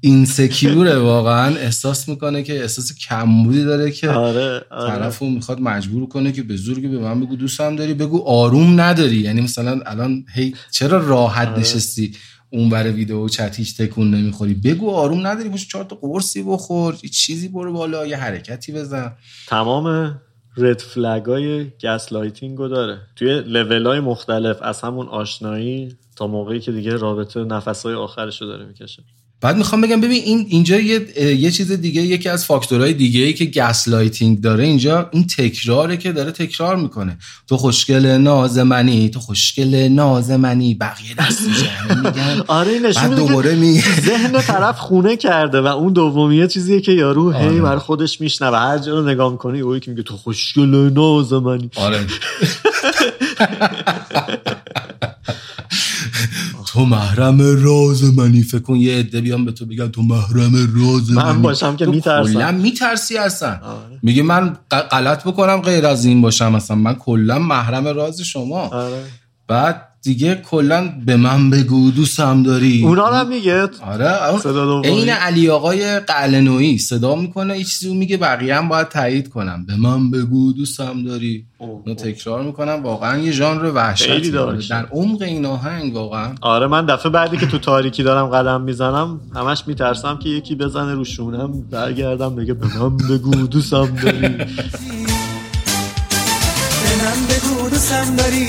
اینسکیوره 0.00 0.98
واقعا 0.98 1.56
احساس 1.56 2.08
می‌کنه 2.08 2.42
که 2.42 2.60
احساس 2.60 2.92
کمبودی 2.98 3.64
داره 3.64 3.90
که 3.90 4.10
آره 4.10 4.62
آره. 4.70 4.90
طرفو 4.90 5.26
می‌خواد 5.30 5.60
مجبور 5.60 6.08
کنه 6.08 6.32
که 6.32 6.42
به 6.42 6.56
زور 6.56 6.80
به 6.80 6.98
من 6.98 7.20
بگو 7.20 7.36
دوستم 7.36 7.76
داری؟ 7.76 7.94
بگو 7.94 8.22
آروم 8.22 8.80
نداری. 8.80 9.16
یعنی 9.16 9.40
مثلا 9.40 9.80
الان 9.86 10.24
هی 10.34 10.54
چرا 10.70 11.08
راحت 11.08 11.48
آره. 11.48 11.58
نشستی 11.58 12.16
اون 12.50 12.68
بر 12.68 12.92
video 12.92 13.28
chat 13.28 13.56
هیچ 13.56 13.76
تکون 13.76 14.14
نمی‌خوری؟ 14.14 14.54
بگو 14.54 14.90
آروم 14.90 15.26
نداری 15.26 15.48
باشه 15.48 15.66
چهار 15.66 15.84
تا 15.84 15.96
قرصی 15.96 16.42
بخور 16.42 16.94
یه 17.02 17.10
چیزی 17.10 17.48
برو 17.48 17.72
بالا 17.72 18.06
یه 18.06 18.16
حرکتی 18.16 18.72
بزن. 18.72 19.12
تمام 19.46 20.16
red 20.56 20.80
flag 20.80 21.24
های 21.24 21.70
gaslighting 21.82 22.12
و 22.12 22.68
داره. 22.68 23.00
توی 23.16 23.40
لول 23.40 23.86
های 23.86 24.00
مختلف 24.00 24.62
از 24.62 24.80
همون 24.80 25.08
آشنایی 25.08 25.96
تا 26.16 26.26
موقعی 26.26 26.60
که 26.60 26.72
دیگه 26.72 26.96
رابطه 26.96 27.44
نفس 27.44 27.82
های 27.82 27.94
آخرش 27.94 28.42
رو 28.42 28.48
داره 28.48 28.64
می‌کشه. 28.64 29.02
بعد 29.40 29.56
می‌خوام 29.56 29.80
بگم 29.80 30.00
ببین 30.00 30.22
این 30.24 30.46
اینجا 30.48 30.80
یه 30.80 31.20
یه 31.38 31.50
چیز 31.50 31.72
دیگه 31.72 32.02
یکی 32.02 32.28
از 32.28 32.44
فاکتورهای 32.44 32.92
دیگه 32.92 33.20
ای 33.20 33.32
که 33.32 33.44
gaslighting 33.44 34.40
داره 34.40 34.64
اینجا 34.64 35.08
این 35.12 35.26
تکراره 35.26 35.96
که 35.96 36.12
داره 36.12 36.30
تکرار 36.32 36.76
می‌کنه. 36.76 37.18
تو 37.48 37.56
خوشگل 37.56 38.06
ناز 38.06 38.58
منی 38.58 39.08
تو 39.08 39.20
خوشگل 39.20 39.74
ناز 39.74 40.30
منی 40.30 40.74
بقیه 40.74 41.14
دست 41.18 41.40
میگن 41.48 42.42
آره 42.48 42.78
نشون 42.78 43.02
بعد 43.02 43.10
میده 43.10 43.22
دوباره 43.26 43.54
می 43.54 43.82
ذهن 44.00 44.40
طرف 44.40 44.78
خونه 44.78 45.16
کرده 45.16 45.60
و 45.60 45.66
اون 45.66 45.92
دومیه 45.92 46.46
چیزیه 46.46 46.80
که 46.80 46.92
یارو 46.92 47.32
هی 47.32 47.46
آره. 47.46 47.60
بر 47.60 47.78
خودش 47.78 48.20
میشنوه. 48.20 48.58
هر 48.58 48.78
جا 48.78 48.98
رو 48.98 49.08
نگاه 49.08 49.32
می‌کنی 49.32 49.60
اوی 49.60 49.80
که 49.80 49.90
میگه 49.90 50.02
تو 50.02 50.16
خوشگل 50.16 50.90
ناز 50.92 51.32
منی 51.32 51.70
آره. 51.76 52.06
تو 56.72 56.84
محرم 56.84 57.40
راز 57.40 58.04
منی 58.18 58.42
فکر 58.42 58.58
کن 58.60 58.76
یه 58.76 58.98
عده 58.98 59.20
بیان 59.20 59.44
به 59.44 59.52
تو 59.52 59.66
بگن 59.66 59.88
تو 59.88 60.02
محرم 60.02 60.52
راز 60.54 61.10
من 61.10 61.32
منی. 61.32 61.42
باشم 61.42 61.76
که 61.76 61.86
می‌ترسم. 61.86 62.32
کلا 62.32 62.52
میترسی 62.52 63.16
اصلا. 63.16 63.58
میگه 64.02 64.22
من 64.22 64.56
غلط 64.70 65.24
بکنم 65.24 65.56
غیر 65.60 65.86
از 65.86 66.04
این 66.04 66.22
باشم 66.22 66.52
مثلا 66.52 66.76
من 66.76 66.94
کلا 66.94 67.38
محرم 67.38 67.88
راز 67.88 68.20
شما 68.20 68.60
آره 68.60 69.04
بعد 69.50 69.86
دیگه 70.02 70.34
کلا 70.50 70.92
به 71.06 71.16
من 71.16 71.50
بگو 71.50 71.90
دوستم 71.90 72.42
داری. 72.42 72.84
اونا 72.84 73.06
هم 73.06 73.28
میگه. 73.28 73.68
آره. 73.86 74.18
عین 74.84 75.08
علی 75.08 75.50
آقای 75.50 76.00
قلنویی 76.00 76.78
صدا 76.78 77.14
می‌کنه 77.14 77.58
یه 77.58 77.64
چیزی 77.64 77.94
میگه 77.94 78.16
بقیه 78.16 78.56
هم 78.56 78.68
باید 78.68 78.88
تایید 78.88 79.28
کنم 79.28 79.66
به 79.66 79.76
من 79.76 80.10
بگو 80.10 80.52
دوستم 80.52 81.04
داری. 81.04 81.46
اونو 81.58 81.94
تکرار 81.94 82.42
می‌کنم. 82.42 82.82
واقعا 82.82 83.18
یه 83.18 83.32
ژانر 83.32 83.72
وحشتی 83.74 84.30
داره. 84.30 84.58
در 84.70 84.86
عمق 84.86 85.22
این 85.22 85.46
آهنگ 85.46 85.94
واقعا. 85.94 86.34
آره 86.40 86.66
من 86.66 86.86
دفعه 86.86 87.12
بعدی 87.12 87.36
که 87.36 87.46
تو 87.46 87.58
تاریکی 87.58 88.02
دارم 88.02 88.26
قدم 88.26 88.60
می‌زنم 88.60 89.20
همش 89.34 89.64
میترسم 89.66 90.18
که 90.18 90.28
یکی 90.28 90.54
بزنه 90.54 90.94
رو 90.94 91.04
شونم 91.04 91.62
برگردم 91.70 92.34
بگه 92.36 92.54
به 92.54 92.78
من 92.78 92.96
بگو 92.96 93.34
دوستم 93.46 93.86
داری. 94.02 94.18
به 94.20 94.28
من 97.02 97.26
بگو 97.28 97.70
دوستم 97.70 98.16
داری. 98.16 98.48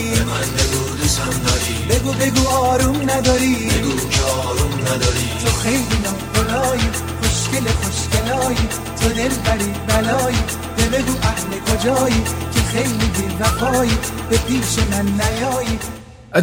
من 1.26 1.28
بگو 1.28 1.34
دوستم 1.34 1.44
داری 1.46 1.76
بگو 1.90 2.14
بگو 2.14 2.48
آروم 2.48 3.10
نداری. 3.10 3.56
بگو 3.56 4.10
که 4.10 4.22
آروم 4.22 4.74
نداری. 4.82 5.28
تو 5.46 5.52
خیلی 5.52 5.98
ناخدایی 6.04 6.90
خوشگل 7.22 7.68
خوشگلایی. 7.70 8.58
تو 9.02 9.10
دل 9.10 9.30
بری 9.30 9.74
بلایی. 9.88 10.38
به 10.78 10.98
بگو 10.98 11.14
اهل 11.24 11.78
کجایی 11.78 12.24
که 12.54 12.60
خیلی 12.60 12.94
بی 12.94 13.36
وفایی 13.40 13.98
به 14.30 14.38
پیش 14.38 14.86
من 14.92 15.06
نیایی. 15.06 15.80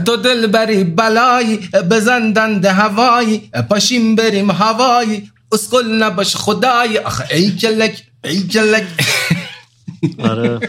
تو 0.04 0.16
دل 0.16 0.46
بری 0.46 0.84
بلایی 0.84 1.56
بزن 1.90 2.32
دند 2.32 2.64
هوایی. 2.64 3.50
پاشیم 3.70 4.16
بریم 4.16 4.50
هوایی. 4.50 5.32
اسکل 5.52 6.02
نباش 6.02 6.36
خدای 6.36 6.98
آخه 6.98 7.34
ای 7.34 7.50
کلک 7.56 8.02
ای 8.24 8.48
کلک. 8.48 8.86
آره. 10.18 10.60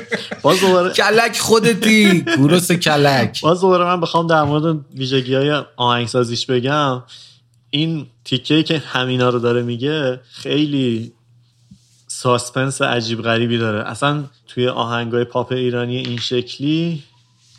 باز 0.42 0.62
دوباره 0.62 0.94
کلک 0.94 1.40
خودتی. 1.40 2.22
کوروس 2.22 2.72
کلک. 2.72 3.42
باز 3.42 3.62
دوباره 3.62 3.84
من 3.84 4.02
بخوام 4.02 4.28
در 4.28 4.44
مورد 4.44 4.80
ویژگی 4.96 5.36
های 5.36 5.62
آهنگسازیش 5.76 6.46
بگم. 6.46 7.04
این 7.70 8.08
تیکه 8.26 8.64
که 8.64 8.78
همینا 8.78 9.30
رو 9.30 9.40
داره 9.40 9.62
میگه 9.62 10.20
خیلی 10.32 11.12
suspense 12.08 12.82
عجیب 12.82 13.22
غریبی 13.22 13.58
داره. 13.58 13.90
اصلا 13.90 14.24
توی 14.48 14.68
آهنگای 14.68 15.24
پاپ 15.24 15.52
ایرانی 15.52 15.98
این 15.98 16.18
شکلی 16.18 17.04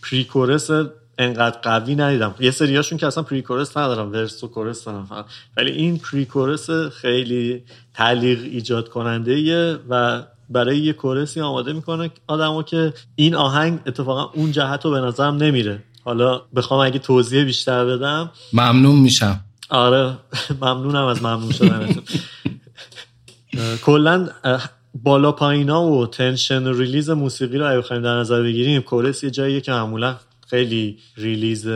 pre-chorus 0.02 0.70
انقدر 1.18 1.58
قوی 1.58 1.94
ندیدم. 1.94 2.34
یه 2.40 2.50
سریاشون 2.50 2.98
که 2.98 3.06
اصلا 3.06 3.22
pre-chorus 3.22 3.76
ندارن 3.76 4.12
verse 4.12 4.44
و 4.44 4.48
chorus 4.48 4.84
دارن 4.84 5.06
فقط. 5.06 5.24
ولی 5.56 5.70
این 5.70 5.98
pre-chorus 5.98 6.70
خیلی 6.70 7.62
تعلیق 7.94 8.42
ایجاد 8.42 8.88
کننده 8.88 9.74
و 9.90 10.22
برای 10.50 10.78
یه 10.78 10.92
chorus 10.92 11.34
ی 11.34 11.40
آماده 11.40 11.72
می‌کنه 11.72 12.10
آدمو 12.26 12.62
که 12.62 12.92
این 13.14 13.34
آهنگ 13.34 13.78
اتفاقا 13.86 14.30
اون 14.34 14.52
جهت 14.52 14.84
رو 14.84 14.90
به 14.90 15.00
نظرم 15.00 15.36
نمیره. 15.36 15.82
حالا 16.04 16.42
بخوام 16.56 16.86
اگه 16.86 16.98
توضیح 16.98 17.44
بیشتر 17.44 17.84
بدم. 17.84 18.30
ممنون 18.52 18.96
میشم. 18.96 19.40
آره 19.70 20.16
ممنونم 20.62 21.06
از 21.06 21.22
ممنون 21.22 21.52
شدنتون. 21.52 22.02
اه، 23.58 23.76
کلا 23.76 24.28
بالا 24.94 25.32
پایینا 25.32 25.82
و 25.82 26.06
tension 26.06 26.66
و 26.66 26.72
release 26.72 27.10
موسیقی 27.10 27.58
رو 27.58 27.68
اگه 27.68 27.78
بخوایم 27.78 28.02
در 28.02 28.14
نظر 28.14 28.42
بگیریم 28.42 28.80
chorus 28.80 29.24
یه 29.24 29.30
جاییه 29.30 29.60
که 29.60 29.72
معمولا 29.72 30.16
خیلی 30.48 30.98
release 31.16 31.68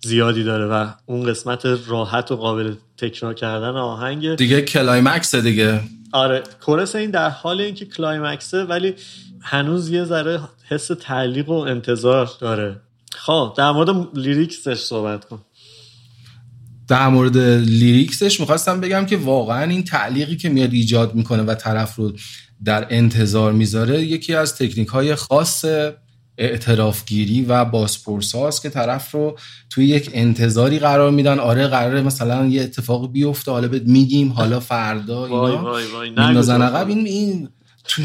زیادی 0.00 0.44
داره 0.44 0.66
و 0.66 0.86
اون 1.06 1.22
قسمت 1.22 1.66
راحت 1.86 2.32
و 2.32 2.36
قابل 2.36 2.74
تکرار 2.98 3.34
کردن 3.34 3.76
آهنگ. 3.76 4.34
دیگه 4.34 4.62
climax 4.62 5.34
دیگه. 5.34 5.80
آره 6.12 6.42
chorus 6.60 6.96
این 6.96 7.10
در 7.10 7.30
حال 7.30 7.60
اینکه 7.60 7.84
climax 7.86 8.53
ه 8.53 8.64
ولی 8.64 8.94
هنوز 9.40 9.90
یه 9.90 10.04
ذره 10.04 10.40
حس 10.68 10.90
تعلیق 11.00 11.48
و 11.48 11.52
انتظار 11.52 12.30
داره. 12.40 12.80
خب 13.12 13.54
در 13.56 13.70
مورد 13.70 14.18
lyrics 14.18 14.64
ش 14.64 14.80
صحبت 14.80 15.24
کن. 15.24 15.44
در 16.88 17.08
مورد 17.08 17.38
lyrics 17.58 18.19
ش 18.19 18.40
می‌خواستم 18.40 18.80
بگم 18.80 19.06
که 19.06 19.16
واقعا 19.16 19.62
این 19.62 19.84
تعلیقی 19.84 20.36
که 20.36 20.48
میاد 20.48 20.72
ایجاد 20.72 21.14
می‌کنه 21.14 21.42
و 21.42 21.54
طرف 21.54 21.96
رو 21.96 22.12
در 22.64 22.86
انتظار 22.90 23.52
می‌ذاره 23.52 24.02
یکی 24.02 24.34
از 24.34 24.56
تکنیک 24.56 24.88
های 24.88 25.14
خاص 25.14 25.64
اعترافگیری 26.38 27.42
و 27.42 27.64
بازپرس 27.64 28.34
هاست 28.34 28.62
که 28.62 28.70
طرف 28.70 29.10
رو 29.10 29.38
توی 29.70 29.86
یک 29.86 30.10
انتظاری 30.12 30.78
قرار 30.78 31.10
میدن 31.10 31.38
آره 31.38 31.66
قراره 31.66 32.02
مثلا 32.02 32.46
یه 32.46 32.62
اتفاق 32.62 33.12
بیفته 33.12 33.50
حالا 33.50 33.68
بهت 33.68 33.82
میگیم 33.86 34.32
حالا 34.32 34.60
فردا 34.60 35.28
وای 35.28 35.52
اینا 35.52 35.62
وای 35.62 35.86
وای 35.86 36.10
میندازن 36.10 36.56
تو. 36.56 36.62
عقب 36.62 36.88
این 36.88 37.06
این 37.06 37.48
تو, 37.88 38.02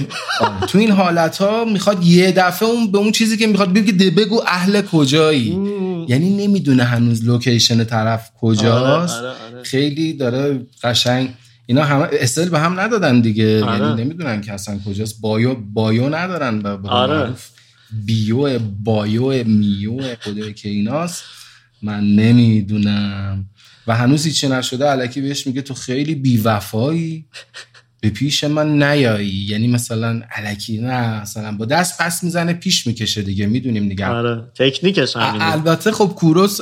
تو 0.68 0.78
این 0.78 0.92
حالت 0.92 1.38
ها 1.38 1.66
می‌خواد 1.66 2.04
یه 2.04 2.32
دفعه 2.32 2.70
اون 2.70 2.92
به 2.92 2.98
اون 2.98 3.12
چیزی 3.12 3.38
که 3.38 3.48
می‌خواد 3.48 3.74
بگه 3.74 3.92
ده 3.92 4.10
بگو 4.10 4.42
اهل 4.48 4.82
کجایی 4.82 5.60
یعنی 6.08 6.48
نمی‌دونه 6.48 6.84
هنوز 6.84 7.26
location 7.26 7.84
طرف 7.84 8.32
کجاست 8.42 9.18
آره، 9.18 9.28
آره، 9.28 9.38
آره. 9.54 9.64
خیلی 9.64 10.14
داره 10.14 10.66
قشنگ 10.84 11.34
اینا 11.66 11.84
همه 11.84 12.08
اصل 12.12 12.50
به 12.50 12.60
هم 12.60 12.80
ندادن 12.80 13.22
دیگه 13.22 13.64
آره. 13.64 13.80
یعنی 13.80 14.04
نمی‌دونن 14.04 14.42
که 14.42 14.54
اصلا 14.54 14.80
کجاست 14.88 15.22
bio 15.22 15.56
bio 15.74 16.16
ندارن 16.16 16.60
به 16.60 16.70
آره. 16.70 17.18
معروف. 17.18 17.50
bio 18.06 18.60
bio 18.60 19.44
میو 19.44 20.16
خدای 20.22 20.54
که 20.54 20.70
ایناست. 20.70 21.24
من 21.82 22.16
نمی‌دونم. 22.16 23.46
و 23.88 23.96
هنوز 23.96 24.26
هیچی 24.26 24.48
نشده 24.48 24.86
الکی 24.86 25.22
بهش 25.22 25.48
میگه 25.48 25.62
تو 25.62 25.74
خیلی 25.74 26.16
بیوفایی. 26.16 27.26
به 28.02 28.10
پیش 28.10 28.44
من 28.44 28.84
نیایی. 28.84 29.46
یعنی 29.50 29.68
مثلا 29.68 30.22
الکی 30.32 30.78
نه 30.78 31.22
مثلا 31.22 31.52
با 31.52 31.66
دست 31.66 32.02
پس 32.02 32.24
می‌زنه 32.24 32.54
پیش 32.54 32.88
می‌کشه 32.88 33.22
دیگه. 33.22 33.46
می‌دونیم 33.46 33.90
دیگه. 33.90 34.06
آره 34.06 34.44
تکنیکش 34.56 35.14
البته 35.16 35.92
خب 35.92 36.14
کوروس 36.16 36.62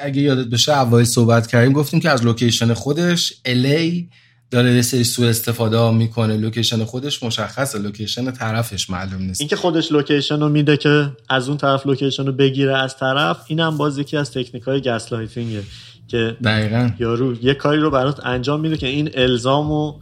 اگه 0.00 0.22
یادت 0.22 0.46
بشه 0.46 0.72
اول 0.72 1.04
صحبت 1.04 1.46
کردیم 1.46 1.72
گفتیم 1.72 2.00
که 2.00 2.10
از 2.10 2.24
location 2.24 2.74
خودش 2.74 3.32
الی 3.44 4.10
داره 4.50 4.74
یه 4.74 4.82
سری 4.82 5.04
سوء 5.04 5.28
استفاده 5.28 5.76
ها 5.76 5.92
می‌کنه. 5.92 6.36
location 6.36 6.84
خودش 6.84 7.22
مشخصه. 7.22 7.78
location 7.78 8.30
طرفش 8.30 8.90
معلوم 8.90 9.22
نیست. 9.22 9.40
اینکه 9.40 9.56
خودش 9.56 9.92
location 9.92 10.40
رو 10.40 10.48
میده 10.48 10.76
که 10.76 11.12
از 11.28 11.48
اون 11.48 11.56
طرف 11.58 11.86
location 11.86 12.26
رو 12.26 12.32
بگیره 12.32 12.78
از 12.78 12.96
طرف 12.96 13.44
اینم 13.46 13.76
باز 13.76 13.98
یکی 13.98 14.16
از 14.16 14.30
تکنیک 14.30 14.62
های 14.62 14.80
gaslighting 14.80 15.12
ه 15.12 15.62
که 16.08 16.36
دقیقا. 16.44 16.90
یارو 16.98 17.44
یه 17.44 17.54
کاری 17.54 17.80
رو 17.80 17.90
برات 17.90 18.26
انجام 18.26 18.60
میده 18.60 18.76
که 18.76 18.86
این 18.86 19.10
الزام 19.14 19.68
رو 19.68 20.00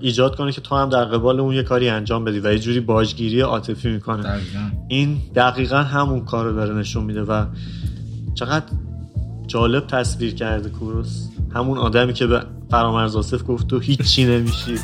ایجاد 0.00 0.36
کنه 0.36 0.52
که 0.52 0.60
تو 0.60 0.76
هم 0.76 0.88
در 0.88 1.04
قبال 1.04 1.40
اون 1.40 1.54
یه 1.54 1.62
کاری 1.62 1.88
انجام 1.88 2.24
بدی 2.24 2.40
و 2.40 2.52
یه 2.52 2.58
جوری 2.58 2.80
باجگیری 2.80 3.40
عاطفی 3.40 3.88
می‌کنه. 3.88 4.22
دقیقا. 4.22 4.70
این 4.88 5.18
دقیقا 5.34 5.76
همون 5.76 6.24
کار 6.24 6.44
رو 6.44 6.52
داره 6.52 6.74
نشون 6.74 7.04
میده 7.04 7.22
و 7.22 7.46
چقدر 8.34 8.64
جالب 9.46 9.86
تصویر 9.86 10.34
کرده 10.34 10.68
کوروس. 10.68 11.28
همون 11.54 11.78
آدمی 11.78 12.12
که 12.12 12.26
به 12.26 12.42
فرامرز 12.70 13.16
آصف 13.16 13.40
گفت 13.48 13.66
تو 13.66 13.78
هیچی 13.78 14.24
نمیشی. 14.24 14.78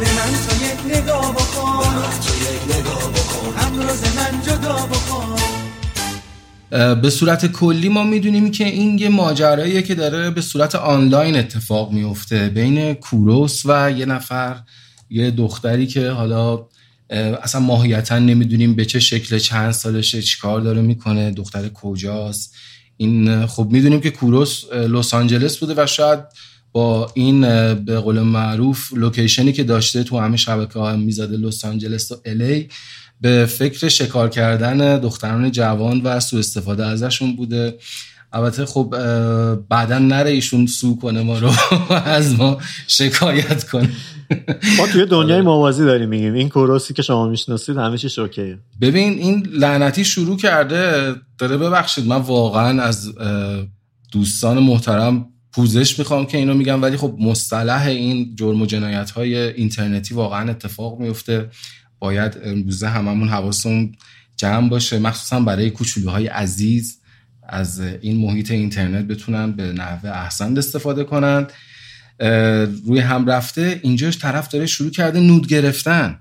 به 0.00 0.06
من 0.06 0.32
تو 0.46 0.56
یک 0.62 0.96
نگاه 0.96 1.32
بکن. 1.32 1.84
به 4.00 4.08
من 4.16 4.42
جدا 4.42 4.72
بکن. 4.72 4.99
به 6.70 7.10
صورت 7.10 7.46
کلی 7.46 7.88
ما 7.88 8.04
می‌دونیم 8.04 8.50
که 8.50 8.64
این 8.64 8.98
یه 8.98 9.08
ماجراییه 9.08 9.82
که 9.82 9.94
داره 9.94 10.30
به 10.30 10.40
صورت 10.40 10.74
آنلاین 10.74 11.36
اتفاق 11.36 11.92
میفته 11.92 12.48
بین 12.48 12.94
کوروس 12.94 13.62
و 13.64 13.92
یه 13.96 14.06
نفر 14.06 14.56
یه 15.10 15.30
دختری 15.30 15.86
که 15.86 16.10
حالا 16.10 16.66
اصلا 17.42 17.60
ماهیتا 17.60 18.18
نمی‌دونیم 18.18 18.74
به 18.74 18.84
چه 18.84 19.00
شکل 19.00 19.38
چند 19.38 19.70
سالشه 19.70 20.22
چیکار 20.22 20.60
داره 20.60 20.82
می‌کنه 20.82 21.30
دختر 21.30 21.68
کجاست. 21.68 22.54
این 22.96 23.46
خب 23.46 23.68
می‌دونیم 23.70 24.00
که 24.00 24.10
کوروس 24.10 24.72
لس 24.72 25.14
آنجلس 25.14 25.58
بوده 25.58 25.82
و 25.82 25.86
شاید 25.86 26.20
با 26.72 27.10
این 27.14 27.40
به 27.74 28.00
قول 28.00 28.20
معروف 28.20 28.92
لوکیشنی 28.92 29.52
که 29.52 29.64
داشته 29.64 30.04
تو 30.04 30.18
همه 30.18 30.36
شبکه 30.36 30.78
ها 30.78 30.96
می‌زده 30.96 31.36
لس 31.36 31.64
آنجلس 31.64 32.12
و 32.12 32.16
الی 32.24 32.68
به 33.20 33.46
فکر 33.46 33.88
شکار 33.88 34.28
کردن 34.28 34.98
دختران 34.98 35.50
جوان 35.50 36.00
و 36.00 36.20
سوء 36.20 36.38
استفاده 36.38 36.86
ازشون 36.86 37.36
بوده. 37.36 37.78
البته 38.32 38.66
خب 38.66 38.94
بعدا 39.68 39.98
نره 39.98 40.30
ایشون 40.30 40.66
سو 40.66 40.96
کنه 40.96 41.22
ما 41.22 41.38
رو 41.38 41.50
از 42.04 42.38
ما 42.38 42.58
شکایت 42.86 43.64
کنه. 43.64 43.90
ما 44.78 44.86
توی 44.86 45.06
دنیای 45.06 45.40
موازی 45.40 45.84
داریم 45.84 46.08
میگیم. 46.08 46.34
این 46.34 46.48
کوروسی 46.48 46.94
که 46.94 47.02
شما 47.02 47.28
می‌شناسید 47.28 47.76
همه 47.76 47.98
چیش 47.98 48.18
اوکیه. 48.18 48.58
ببین 48.80 49.18
این 49.18 49.46
لعنتی 49.52 50.04
شروع 50.04 50.36
کرده 50.36 51.14
داره 51.38 51.56
ببخشید 51.56 52.06
من 52.06 52.16
واقعا 52.16 52.82
از 52.82 53.12
دوستان 54.12 54.58
محترم 54.58 55.26
پوزش 55.52 55.98
می‌خوام 55.98 56.26
که 56.26 56.38
اینو 56.38 56.54
میگم 56.54 56.82
ولی 56.82 56.96
خب 56.96 57.16
مصطلح 57.20 57.86
این 57.86 58.34
جرم 58.34 58.62
و 58.62 58.66
جنایت 58.66 59.10
های 59.10 59.36
اینترنتی 59.36 60.14
واقعا 60.14 60.50
اتفاق 60.50 61.00
میفته 61.00 61.50
باید 62.00 62.38
امروزه 62.44 62.88
هممون 62.88 63.28
حواسمون 63.28 63.96
جمع 64.36 64.68
باشه 64.68 64.98
مخصوصا 64.98 65.40
برای 65.40 65.70
کوچولوهای 65.70 66.26
عزیز 66.26 66.98
از 67.42 67.80
این 67.80 68.16
محیط 68.16 68.50
اینترنت 68.50 69.04
بتونن 69.04 69.52
به 69.52 69.72
نحوه 69.72 70.10
احسن 70.10 70.58
استفاده 70.58 71.04
کنن. 71.04 71.46
روی 72.86 73.00
هم 73.00 73.26
رفته 73.30 73.80
اینجاش 73.82 74.18
طرف 74.18 74.48
داره 74.48 74.66
شروع 74.66 74.90
کرده 74.90 75.20
نود 75.20 75.46
گرفتن 75.48 76.20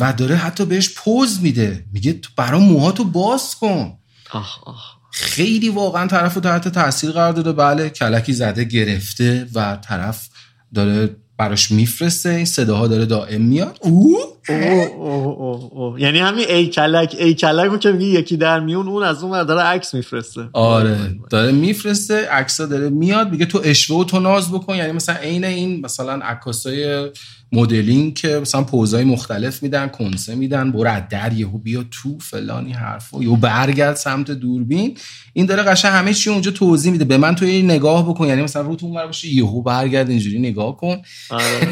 و 0.00 0.12
داره 0.12 0.36
حتی 0.36 0.64
بهش 0.64 0.94
پوز 0.94 1.42
میده. 1.42 1.84
میگه 1.92 2.12
تو 2.12 2.30
برا 2.36 2.58
موهاتو 2.58 3.04
باز 3.04 3.54
کن. 3.54 3.98
آخ 4.30 4.68
آخ 4.68 4.94
خیلی 5.12 5.68
واقعا 5.68 6.06
طرف 6.06 6.34
رو 6.34 6.40
تحت 6.40 6.68
تاثیر 6.68 7.10
قرار 7.10 7.32
داده. 7.32 7.52
بله 7.52 7.90
کلکی 7.90 8.32
زده 8.32 8.64
گرفته 8.64 9.46
و 9.54 9.76
طرف 9.76 10.28
داره 10.74 11.16
براش 11.36 11.70
میفرسته. 11.70 12.28
این 12.28 12.44
صداها 12.44 12.86
داره 12.86 13.06
دائم 13.06 13.42
میاد. 13.42 13.78
او 13.82 14.33
اوه. 14.48 16.00
یعنی 16.00 16.18
همین 16.18 16.44
ای 16.48 16.66
کلک 16.66 17.16
ای 17.18 17.34
کلک 17.34 17.70
رو 17.70 17.78
که 17.78 17.92
میگی 17.92 18.10
یکی 18.10 18.36
در 18.36 18.60
میون 18.60 18.88
اون 18.88 19.02
از 19.02 19.22
اون 19.22 19.44
داره 19.44 19.62
عکس 19.62 19.94
میفرسته 19.94 20.48
آره 20.52 20.98
داره 21.30 21.52
میفرسته 21.52 22.28
عکسا 22.28 22.66
داره 22.66 22.90
میاد 22.90 23.30
میگه 23.30 23.46
تو 23.46 23.60
اشوه 23.64 24.00
و 24.00 24.04
تو 24.04 24.20
ناز 24.20 24.52
بکن 24.52 24.74
یعنی 24.74 24.92
مثلا 24.92 25.14
عین 25.14 25.44
این 25.44 25.80
مثلا 25.80 26.12
عکاسای 26.12 27.10
مدلینگ 27.54 28.14
که 28.14 28.28
مثلا 28.28 28.62
پوزای 28.62 29.04
مختلف 29.04 29.62
میدن 29.62 29.88
کنسه 29.88 30.34
میدن 30.34 30.72
برو 30.72 30.90
از 30.90 31.02
در 31.10 31.32
یهو 31.32 31.58
بیا 31.58 31.84
تو 31.90 32.18
فلانی 32.18 32.72
حرفا 32.72 33.22
یهو 33.22 33.36
برگرد 33.36 33.96
سمت 33.96 34.30
دوربین. 34.30 34.96
این 35.32 35.46
داره 35.46 35.62
قشنگ 35.62 35.92
همه 35.92 36.14
چی 36.14 36.30
اونجا 36.30 36.50
توضیح 36.50 36.92
میده. 36.92 37.04
به 37.04 37.16
من 37.16 37.34
تو 37.34 37.44
یه 37.44 37.62
نگاه 37.62 38.08
بکن. 38.08 38.26
یعنی 38.26 38.42
مثلا 38.42 38.62
رو 38.62 38.76
تو 38.76 38.86
اونور 38.86 39.06
باشه 39.06 39.28
یهو 39.28 39.62
برگرد 39.62 40.10
اینجوری 40.10 40.38
نگاه 40.38 40.76
کن. 40.76 41.02
آره. 41.30 41.68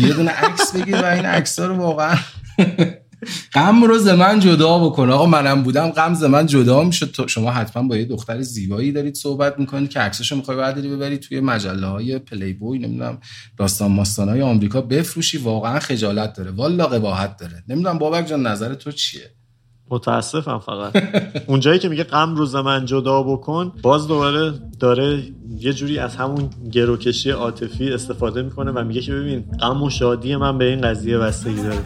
یه 0.00 0.12
دونه 0.12 0.30
عکس 0.30 0.72
بگیر 0.72 0.96
و 0.96 1.04
این 1.04 1.24
عکس‌ها 1.24 1.66
رو 1.66 1.76
واقعا 1.76 2.16
غم 3.54 3.84
رو 3.84 3.98
ز 3.98 4.08
من 4.08 4.40
جدا 4.40 4.78
بکن. 4.78 5.10
آقا 5.10 5.26
منم 5.26 5.62
بودم 5.62 5.90
غم 5.90 6.14
ز 6.14 6.24
من 6.24 6.46
جدا 6.46 6.84
می‌شد 6.84 7.10
تو 7.10 7.28
شما 7.28 7.50
حتما 7.50 7.82
با 7.82 7.96
یه 7.96 8.04
دختر 8.04 8.42
زیبایی 8.42 8.92
دارید 8.92 9.14
صحبت 9.14 9.58
می‌کنید. 9.58 9.90
که 9.90 10.00
عکسشو 10.00 10.36
می‌خوای 10.36 10.56
برداری 10.56 10.88
ببری 10.88 11.18
توی 11.18 11.40
مجله 11.40 11.86
های 11.86 12.18
پلی 12.18 12.52
بوی 12.52 12.78
نمی‌دونم 12.78 13.18
داستان 13.58 13.92
ماستان 13.92 14.28
های 14.28 14.42
آمریکا 14.42 14.80
بفروشی. 14.80 15.38
واقعا 15.38 15.78
خجالت 15.78 16.32
داره. 16.36 16.50
والا 16.50 16.86
قباحت 16.86 17.36
داره. 17.36 17.64
نمی‌دونم 17.68 17.98
بابک 17.98 18.26
جان 18.26 18.46
نظر 18.46 18.74
تو 18.74 18.92
چیه؟ 18.92 19.30
متاسفم 19.90 20.58
فقط. 20.58 21.02
اونجایی 21.46 21.78
که 21.78 21.88
میگه 21.88 22.04
غم 22.04 22.36
رو 22.36 22.62
من 22.62 22.84
جدا 22.84 23.22
بکن 23.22 23.72
باز 23.82 24.08
دوباره 24.08 24.52
داره 24.80 25.22
یه 25.58 25.72
جوری 25.72 25.98
از 25.98 26.16
همون 26.16 26.50
گروکشی 26.72 27.30
عاطفی 27.30 27.92
استفاده 27.92 28.42
می‌کنه 28.42 28.70
و 28.70 28.84
میگه 28.84 29.00
که 29.00 29.12
ببین 29.12 29.44
غم 29.60 29.82
و 29.82 29.90
شادی 29.90 30.36
من 30.36 30.58
به 30.58 30.64
این 30.64 30.80
قضیه 30.80 31.18
بستگی 31.18 31.62
داره. 31.62 31.78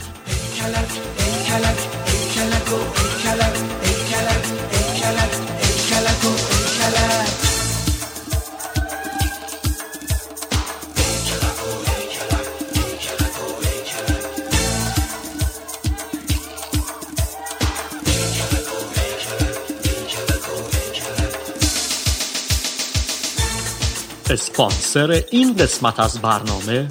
اسپانسر 24.30 25.24
این 25.30 25.56
قسمت 25.56 26.00
از 26.00 26.18
برنامه 26.18 26.88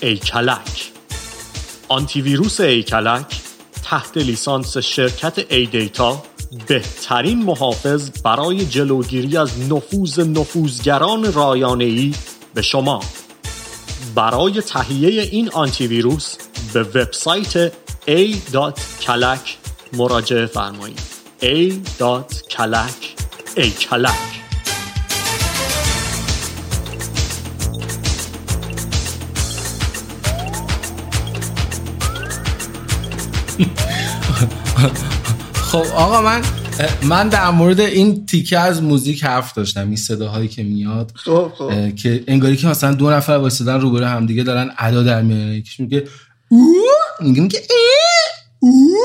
ایکلک 0.00 0.90
آنتی 1.88 2.20
ویروس 2.20 2.60
ایکلک 2.60 3.41
تحت 3.92 4.16
لیسانس 4.16 4.76
شرکت 4.78 5.52
ای 5.52 5.66
دیتا 5.66 6.22
بهترین 6.68 7.44
محافظ 7.44 8.10
برای 8.24 8.66
جلوگیری 8.66 9.36
از 9.36 9.72
نفوذ 9.72 10.20
نفوذگران 10.20 11.32
رایانه‌ای 11.32 12.14
به 12.54 12.62
شما. 12.62 13.02
برای 14.14 14.60
تهیه 14.60 15.22
این 15.22 15.50
آنتی 15.50 15.86
ویروس 15.86 16.36
به 16.72 16.82
وبسایت 16.82 17.72
a.kalak 18.06 19.48
مراجعه 19.92 20.46
فرمایید. 20.46 21.00
A.kalak 21.42 23.04
ایکلک 23.56 24.41
خب 35.54 35.84
آقا 35.96 36.22
من 36.22 36.42
من 37.02 37.28
در 37.28 37.50
مورد 37.50 37.80
این 37.80 38.26
تیکه 38.26 38.58
از 38.58 38.82
موزیک 38.82 39.24
حرف 39.24 39.54
داشتم 39.54 39.86
این 39.86 39.96
صداهایی 39.96 40.48
که 40.48 40.62
میاد 40.62 41.12
خب 41.14 41.52
خب. 41.58 41.94
که 41.94 42.24
انگاری 42.26 42.56
که 42.56 42.66
مثلا 42.66 42.94
دو 42.94 43.10
نفر 43.10 43.32
وایسادن 43.32 43.80
روبرو 43.80 44.04
همدیگه 44.04 44.42
دارن 44.42 44.70
ادا 44.78 45.02
در 45.02 45.22
میارن. 45.22 45.52
یکیش 45.52 45.80
میگه 45.80 46.04
او؟ 46.48 46.74
میگه 47.20 47.42
میگه 47.42 47.60
او. 48.58 48.96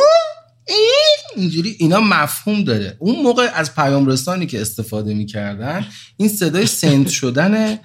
اینجوری 1.35 1.75
اینا 1.79 1.99
مفهوم 1.99 2.63
داره. 2.63 2.95
اون 2.99 3.21
موقع 3.23 3.49
از 3.53 3.75
پیام 3.75 4.05
رسانی 4.05 4.45
که 4.45 4.61
استفاده 4.61 5.13
می‌کردن 5.13 5.85
این 6.17 6.29
صدای 6.29 6.65
سنت 6.65 7.09
شدن 7.09 7.79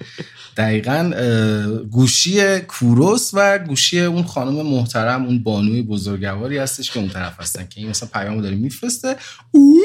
دقیقا 0.57 1.11
گوشی 1.91 2.59
کوروس 2.59 3.31
و 3.33 3.59
گوشی 3.59 4.01
اون 4.01 4.23
خانم 4.23 4.67
محترم 4.67 5.25
اون 5.25 5.43
بانوی 5.43 5.81
بزرگواری 5.81 6.57
هستش 6.57 6.91
که 6.91 6.99
اون 6.99 7.09
طرف 7.09 7.39
هستن 7.39 7.67
که 7.69 7.81
این 7.81 7.89
مثلا 7.89 8.09
پیامو 8.13 8.41
داره 8.41 8.55
میفرسته. 8.55 9.15
او 9.51 9.81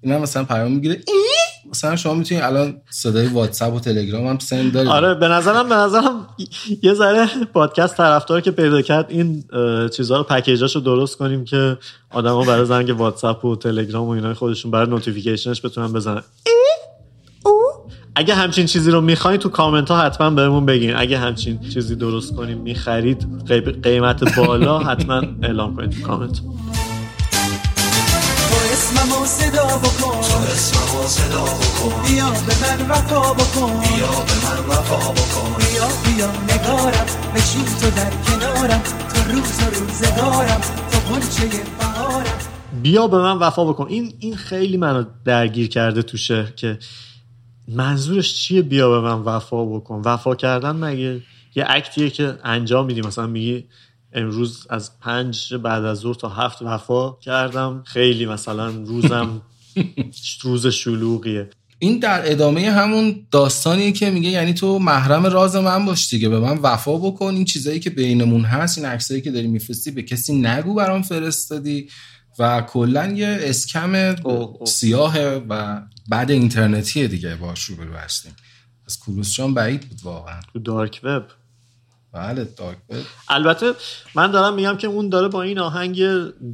اینا 0.00 0.18
مثلا 0.18 0.44
پیام 0.44 0.72
می‌گیره. 0.72 1.00
مثلا 1.70 1.96
شما 1.96 2.14
می‌تونید 2.14 2.44
الان 2.44 2.80
صدای 2.90 3.26
واتساپ 3.26 3.74
و 3.74 3.80
تلگرام 3.80 4.26
هم 4.26 4.38
سند 4.38 4.72
دارید. 4.72 4.90
آره 4.90 5.14
به 5.14 5.28
نظرم 5.28 5.68
به 5.68 5.74
نظرم 5.74 6.26
یه 6.82 6.94
ذره 6.94 7.44
پادکست 7.44 7.96
طرفدار 7.96 8.40
که 8.40 8.50
پیدا 8.50 8.82
کرد 8.82 9.06
این 9.08 9.44
چیزها 9.96 10.16
رو 10.16 10.22
package 10.22 10.63
اشو 10.63 10.80
درست 10.80 11.16
کنیم 11.16 11.44
که 11.44 11.78
آدما 12.10 12.44
برای 12.44 12.66
زنگ 12.66 13.00
واتساپ 13.00 13.44
و 13.44 13.56
تلگرام 13.56 14.06
و 14.06 14.10
اینا 14.10 14.34
خودشون 14.34 14.70
برای 14.70 14.90
notification 14.90 15.53
ش 15.53 15.64
بتونن 15.64 15.92
بزنن. 15.92 16.22
اگه 18.18 18.34
همچین 18.34 18.66
چیزی 18.66 18.90
رو 18.90 19.00
می‌خواین 19.00 19.38
تو 19.38 19.48
کامنت 19.48 19.90
ها 19.90 20.02
حتما 20.02 20.30
بهمون 20.30 20.66
بگین. 20.66 20.96
اگه 20.96 21.18
همچین 21.18 21.60
چیزی 21.60 21.96
درست 21.96 22.34
کنیم 22.34 22.58
می‌خرید 22.58 23.26
قیمت 23.82 24.36
بالا 24.36 24.78
حتما 24.78 25.22
اعلام 25.42 25.76
کنید 25.76 25.90
تو 25.90 26.00
کامنت. 26.00 26.40
اسممو 28.72 29.26
صدا 29.26 29.64
بکن. 29.64 30.20
تو 30.20 30.38
اسممو 30.52 31.06
صدا 31.06 31.42
بکن. 31.42 32.08
بیا 32.08 32.30
به 32.30 32.54
من 32.62 32.90
وفا 32.90 33.34
بکن. 33.34 33.80
بیا 33.80 34.06
به 34.06 34.36
من 34.44 34.58
وفا 34.68 35.12
بکن. 35.12 35.56
بیا 35.58 35.86
بیا 36.04 36.30
نگارم. 36.54 37.06
بشین 37.34 37.64
تو 37.80 37.90
در 37.90 38.10
کنارم. 38.10 38.82
تو 39.14 39.32
روز 39.32 39.62
و 39.62 39.64
روزگارم. 39.80 40.60
تو 40.90 41.14
غنچه 41.14 41.60
بهارم. 41.78 42.38
بیا 42.82 43.06
به 43.06 43.18
من 43.18 43.36
وفا 43.36 43.64
بکن. 43.64 43.86
این 43.88 44.12
این 44.18 44.36
خیلی 44.36 44.76
منو 44.76 45.04
درگیر 45.24 45.68
کرده 45.68 46.02
تو 46.02 46.16
شعر 46.16 46.50
که 46.50 46.78
منظورش 47.68 48.34
چیه؟ 48.34 48.62
بیا 48.62 48.90
به 48.90 49.00
من 49.00 49.22
وفا 49.22 49.64
بکن. 49.64 50.02
وفا 50.04 50.34
کردن 50.34 50.70
مگه؟ 50.70 51.20
یه 51.54 51.64
اکتیه 51.68 52.10
که 52.10 52.38
انجام 52.44 52.86
میدی. 52.86 53.00
مثلا 53.00 53.26
میگی 53.26 53.64
امروز 54.12 54.66
از 54.70 55.00
پنج 55.00 55.54
بعد 55.54 55.84
از 55.84 55.98
ظهر 55.98 56.14
تا 56.14 56.28
هفت 56.28 56.62
وفا 56.62 57.12
کردم. 57.12 57.82
خیلی 57.86 58.26
مثلا 58.26 58.68
روزم 58.68 59.42
روز 60.42 60.66
شلوغیه. 60.66 61.50
این 61.78 61.98
در 61.98 62.32
ادامه 62.32 62.70
همون 62.70 63.26
داستانیه 63.30 63.92
که 63.92 64.10
میگه 64.10 64.28
یعنی 64.28 64.54
تو 64.54 64.78
محرم 64.78 65.26
راز 65.26 65.56
من 65.56 65.84
باش 65.84 66.10
دیگه. 66.10 66.28
به 66.28 66.40
من 66.40 66.58
وفا 66.58 66.96
بکن. 66.96 67.34
این 67.34 67.44
چیزایی 67.44 67.80
که 67.80 67.90
بینمون 67.90 68.44
هست 68.44 68.78
این 68.78 68.86
عکسایی 68.86 69.20
که 69.20 69.30
داری 69.30 69.46
میفرستی 69.46 69.90
به 69.90 70.02
کسی 70.02 70.40
نگو 70.40 70.74
برام 70.74 71.02
فرستادی. 71.02 71.88
و 72.38 72.60
کلا 72.60 73.06
یه 73.06 73.38
اسکم 73.42 74.16
اوه. 74.24 74.66
سیاه 74.66 75.18
و 75.48 75.80
بعد 76.08 76.30
اینترنتیه 76.30 77.08
دیگه 77.08 77.34
باش 77.34 77.64
روبرو 77.64 77.94
هستیم 77.94 78.36
از 78.86 78.98
کوروس 78.98 79.34
جان 79.34 79.54
بعید 79.54 79.88
بود 79.88 79.98
واقعا. 80.02 80.40
تو 80.52 80.58
دارک 80.58 81.00
وب. 81.04 81.24
بله 82.12 82.44
دارک 82.44 82.78
وب. 82.90 82.96
البته 83.28 83.72
من 84.14 84.30
دارم 84.30 84.54
میگم 84.54 84.76
که 84.76 84.86
اون 84.86 85.08
داره 85.08 85.28
با 85.28 85.42
این 85.42 85.58
آهنگ 85.58 86.02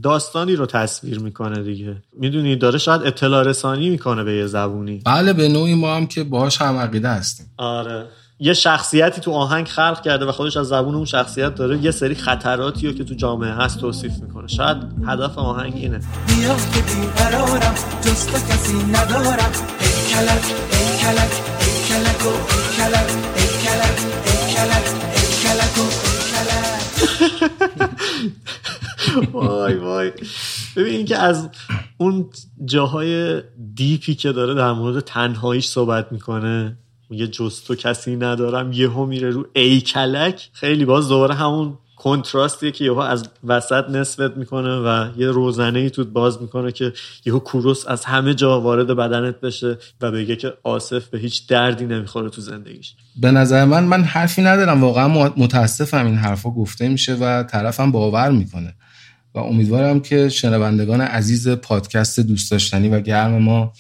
داستانی 0.03 0.57
رو 0.57 0.67
تصویر 0.67 1.19
می‌کنه 1.19 1.63
دیگه. 1.63 2.03
می‌دونی 2.13 2.57
داره 2.57 2.79
شاید 2.79 3.03
اطلاع 3.03 3.43
رسانی 3.43 3.91
می‌کنه 3.91 4.25
به 4.25 4.35
یه 4.35 4.47
زبونی. 4.47 5.03
بله 5.05 5.33
به 5.33 5.49
نوعی 5.49 5.75
ما 5.75 5.97
هم 5.97 6.07
که 6.07 6.25
باهاش 6.25 6.61
هم 6.61 6.77
عقیده 6.77 7.09
هستیم. 7.09 7.47
آره. 7.57 8.07
یه 8.39 8.55
شخصیتی 8.55 9.21
تو 9.21 9.33
آهنگ 9.33 9.67
خلق 9.67 10.03
کرده 10.03 10.25
و 10.25 10.33
خودش 10.33 10.57
از 10.57 10.67
زبون 10.69 10.95
اون 10.95 11.05
شخصیت 11.05 11.55
داره 11.55 11.79
یه 11.79 11.91
سری 11.91 12.15
خطراتی 12.15 12.87
رو 12.87 12.93
که 12.93 13.05
تو 13.05 13.15
جامعه 13.15 13.53
هست 13.53 13.81
توصیف 13.81 14.13
می‌کنه. 14.13 14.49
شاید 14.49 14.77
هدف 15.07 15.39
آهنگ 15.39 15.73
اینه. 15.77 16.01
بیا 16.27 16.57
که 16.57 16.83
بیقرارم 16.95 17.75
جز 18.03 18.27
تو 18.27 18.39
کسی 18.39 18.77
ندارم. 18.77 19.53
ای 19.81 20.15
کلک 20.15 20.45
ای 20.73 20.99
کلک 21.01 21.33
ای 21.61 21.73
کلک 21.89 22.27
و 22.27 22.29
ای 22.29 22.67
کلک 22.77 23.09
ای 23.37 23.47
کلک 23.65 23.99
ای 24.27 24.37
کلک 24.55 24.87
ای 25.17 25.27
کلک 25.45 25.79
و 25.79 25.81
ای 26.05 26.19
کلک. 26.31 26.55
وای 29.33 29.75
وای. 29.75 30.13
ببین 30.77 30.95
این 30.95 31.07
که 31.07 31.19
از 31.19 31.49
اون 31.97 32.31
جاهای 32.65 33.43
deep 33.75 34.07
ی 34.07 34.15
که 34.15 34.33
داره 34.33 34.55
در 34.55 34.73
مورد 34.73 35.01
تنهاییش 35.01 35.67
صحبت 35.67 36.13
می‌کنه 36.13 36.79
میگه 37.11 37.27
جز 37.27 37.63
تو 37.63 37.75
کسی 37.75 38.17
ندارم 38.17 38.73
یهو 38.73 39.07
میره 39.07 39.31
رو 39.31 39.47
ای 39.53 39.81
کلک 39.81 40.51
خیلی 40.53 40.85
باز 40.85 41.09
دوباره 41.09 41.35
همون 41.35 41.79
contrast 41.97 42.56
یه 42.56 42.71
که 42.71 42.85
یهو 42.85 42.99
از 42.99 43.29
وسط 43.45 43.91
نسبت 43.91 44.37
می‌کنه 44.37 44.77
و 44.77 45.09
یه 45.17 45.27
روزنه 45.27 45.79
ای 45.79 45.91
تو 45.91 46.05
باز 46.05 46.43
می‌کنه 46.43 46.73
که 46.73 46.93
یهو 47.27 47.39
کوروس 47.39 47.87
از 47.87 48.05
همه 48.05 48.35
جا 48.35 48.61
وارد 48.61 48.87
بدنت 48.87 49.41
بشه 49.41 49.79
و 50.01 50.11
بگه 50.11 50.37
که 50.37 50.53
آصف 50.63 51.09
به 51.09 51.19
هیچ 51.19 51.49
دردی 51.49 51.85
نمی‌خوره 51.85 52.31
تو 52.31 52.41
زندگیش. 52.41 52.95
به 53.17 53.31
نظر 53.31 53.65
من 53.65 53.85
من 53.85 54.03
حرفی 54.03 54.43
ندارم. 54.43 54.81
واقعا 54.81 55.09
متاسفم 55.37 56.07
این 56.07 56.17
حرفا 56.17 56.51
گفته 56.51 56.89
میشه 56.89 57.15
و 57.15 57.43
طرفم 57.43 57.93
باور 57.93 58.31
می‌کنه. 58.31 58.75
و 59.35 59.39
امیدوارم 59.39 60.01
که 60.01 60.29
شنوندگان 60.29 61.01
عزیز 61.01 61.49
پادکست 61.49 62.21
دوست 62.21 62.51
داشتنی 62.51 62.89
و 62.89 63.01
گرم 63.01 63.43
ما 63.43 63.73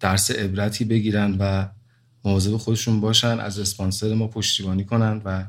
درس 0.00 0.30
عبرتی 0.30 0.84
بگیرن 0.84 1.36
و 1.40 1.68
مواظب 2.24 2.56
خودشون 2.56 3.00
باشن 3.00 3.40
از 3.40 3.58
اسپانسر 3.58 4.14
ما 4.14 4.26
پشتیبانی 4.26 4.84
کنن 4.84 5.22
و 5.24 5.44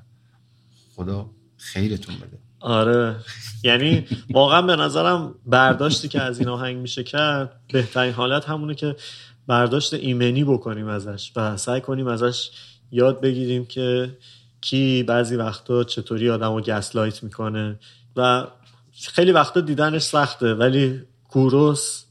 خدا 0.96 1.30
خیرتون 1.58 2.16
بده. 2.16 2.38
آره. 2.60 3.16
یعنی 3.64 4.06
واقعا 4.30 4.62
به 4.62 4.76
نظرم 4.76 5.36
برداشتی 5.46 6.08
که 6.08 6.22
از 6.22 6.40
این 6.40 6.48
آهنگ 6.48 6.78
میشه 6.78 7.04
کرد 7.04 7.60
بهترین 7.74 8.14
حالت 8.14 8.46
همونه 8.46 8.76
که 8.76 8.96
برداشت 9.48 9.94
ایمنی 9.94 10.44
بکنیم 10.44 10.88
ازش 10.88 11.32
و 11.36 11.58
سعی 11.58 11.82
کنیم 11.82 12.08
ازش 12.08 12.50
یاد 12.92 13.22
بگیریم 13.22 13.66
که 13.66 14.18
کی 14.62 15.04
بعضی 15.04 15.36
وقتا 15.36 15.84
چطوری 15.84 16.30
آدم 16.30 16.54
رو 16.54 16.62
گسلایت 16.62 17.24
می‌کنه 17.24 17.80
و 18.16 18.48
خیلی 19.02 19.32
وقتا 19.32 19.62
دیدنش 19.62 20.02
سخته 20.02 20.54
ولی 20.54 21.02
کوروس 21.30 22.04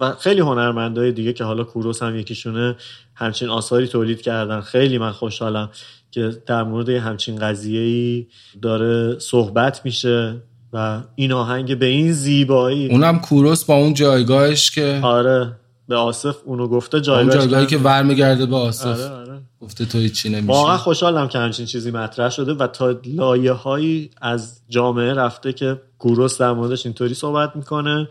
و 0.00 0.12
خیلی 0.12 0.40
هنرمندای 0.40 1.12
دیگه 1.12 1.32
که 1.32 1.44
حالا 1.44 1.64
کوروس 1.64 2.02
هم 2.02 2.16
یکیشونه 2.16 2.76
همچین 3.14 3.48
آثاری 3.48 3.86
تولید 3.86 4.22
کردن. 4.22 4.60
خیلی 4.60 4.98
من 4.98 5.12
خوشحالم 5.12 5.70
که 6.10 6.42
در 6.46 6.62
مورد 6.62 6.88
همچین 6.88 7.36
قضیه 7.36 7.80
ای 7.80 8.26
داره 8.62 9.18
صحبت 9.18 9.80
میشه 9.84 10.42
و 10.72 11.00
این 11.14 11.32
آهنگ 11.32 11.78
به 11.78 11.86
این 11.86 12.12
زیبایی. 12.12 12.88
اونم 12.88 13.18
کوروس 13.20 13.64
با 13.64 13.74
اون 13.74 13.94
جایگاهش 13.94 14.70
که 14.70 15.00
آره 15.02 15.52
به 15.88 15.96
آصف 15.96 16.36
اونو 16.44 16.68
گفته 16.68 17.00
جایگاهش 17.00 17.36
اون 17.36 17.40
جایگاهی 17.40 17.66
که 17.66 17.78
ورمیگرده 17.78 18.46
به 18.46 18.56
آصف. 18.56 18.86
آره 18.86 19.08
آره. 19.08 19.40
گفته 19.60 19.84
تو 19.84 19.98
هیچی 19.98 20.28
نمیشه 20.28 20.52
واقعا 20.52 20.76
خوشحالم 20.76 21.28
که 21.28 21.38
همچین 21.38 21.66
چیزی 21.66 21.90
مطرح 21.90 22.30
شده 22.30 22.54
و 22.54 22.66
تا 22.66 23.00
لایه 23.04 23.52
هایی 23.52 24.10
از 24.20 24.60
جامعه 24.68 25.14
رفته 25.14 25.52
که 25.52 25.80
کوروس 25.98 26.40
در 26.40 26.52
موردش 26.52 26.86
اینطوری 26.86 27.14
صحبت 27.14 27.56
می‌کنه. 27.56 28.08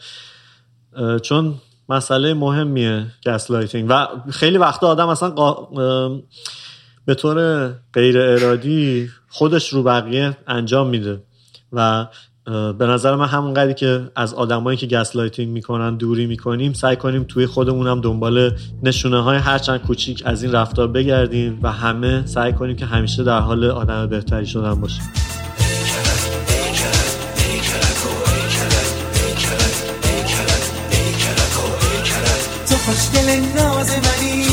چون 1.21 1.56
مسئله 1.89 2.34
مهمیه 2.34 3.06
gaslighting. 3.25 3.88
و 3.89 4.08
خیلی 4.32 4.58
وقتا 4.58 4.88
آدم 4.88 5.08
اصلا 5.08 5.30
به 7.06 7.15
طور 7.15 7.67
غیر 7.93 8.19
ارادی 8.19 9.10
خودش 9.30 9.69
رو 9.69 9.84
بقیه 9.84 10.38
انجام 10.48 10.89
میده. 10.89 11.21
و 11.74 12.08
به 12.78 12.86
نظر 12.86 13.15
من 13.15 13.28
همون 13.28 13.54
قدری 13.54 13.74
که 13.74 14.12
از 14.15 14.34
آدمایی 14.34 14.78
که 14.78 14.88
gaslighting 14.88 15.51
می‌کنن 15.52 15.98
دوری 15.98 16.26
می‌کنیم 16.26 16.74
سعی 16.74 16.95
کنیم 16.95 17.24
توی 17.24 17.45
خودمونم 17.45 18.02
دنبال 18.02 18.52
نشونه 18.84 19.24
های 19.24 19.38
هرچند 19.38 19.82
کوچیک 19.82 20.24
از 20.26 20.43
این 20.43 20.52
رفتار 20.52 20.88
بگردیم 20.88 21.60
و 21.62 21.71
همه 21.71 22.26
سعی 22.26 22.54
کنیم 22.54 22.76
که 22.76 22.86
همیشه 22.86 23.24
در 23.24 23.39
حال 23.39 23.65
آدم 23.65 24.08
بهتری 24.08 24.45
شدن 24.45 24.74
باشیم. 24.74 25.04
خوشگل 33.15 33.56
ناز 33.56 33.89
منی. 33.89 34.45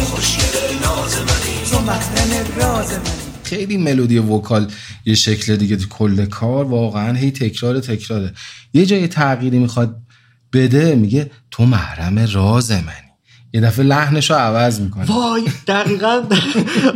ناز 0.83 1.17
منی. 1.17 1.71
تو 1.71 1.81
محرم 1.81 2.47
راز 2.57 2.93
منی. 2.93 3.03
خیلی 3.45 3.77
ملودی 3.77 4.19
وکال 4.19 4.73
یه 5.05 5.15
شکل 5.15 5.57
دیگه 5.57 5.77
تو 5.77 5.89
کل 5.89 6.27
کار. 6.27 6.65
واقعا 6.65 7.13
هی 7.17 7.31
تکرار 7.31 7.81
تکراره. 7.81 8.33
یه 8.75 8.87
جای 8.87 9.09
تغییری 9.09 9.59
می‌خواد 9.59 9.97
بده 10.53 10.95
میگه 10.95 11.31
تو 11.51 11.67
محرم 11.67 12.19
راز 12.19 12.71
منی. 12.73 13.12
یه 13.55 13.61
دفعه 13.61 13.85
لحنش 13.85 14.31
رو 14.31 14.37
عوض 14.37 14.81
می‌کنه. 14.81 15.07
وای 15.07 15.45
دقیقا. 15.67 16.23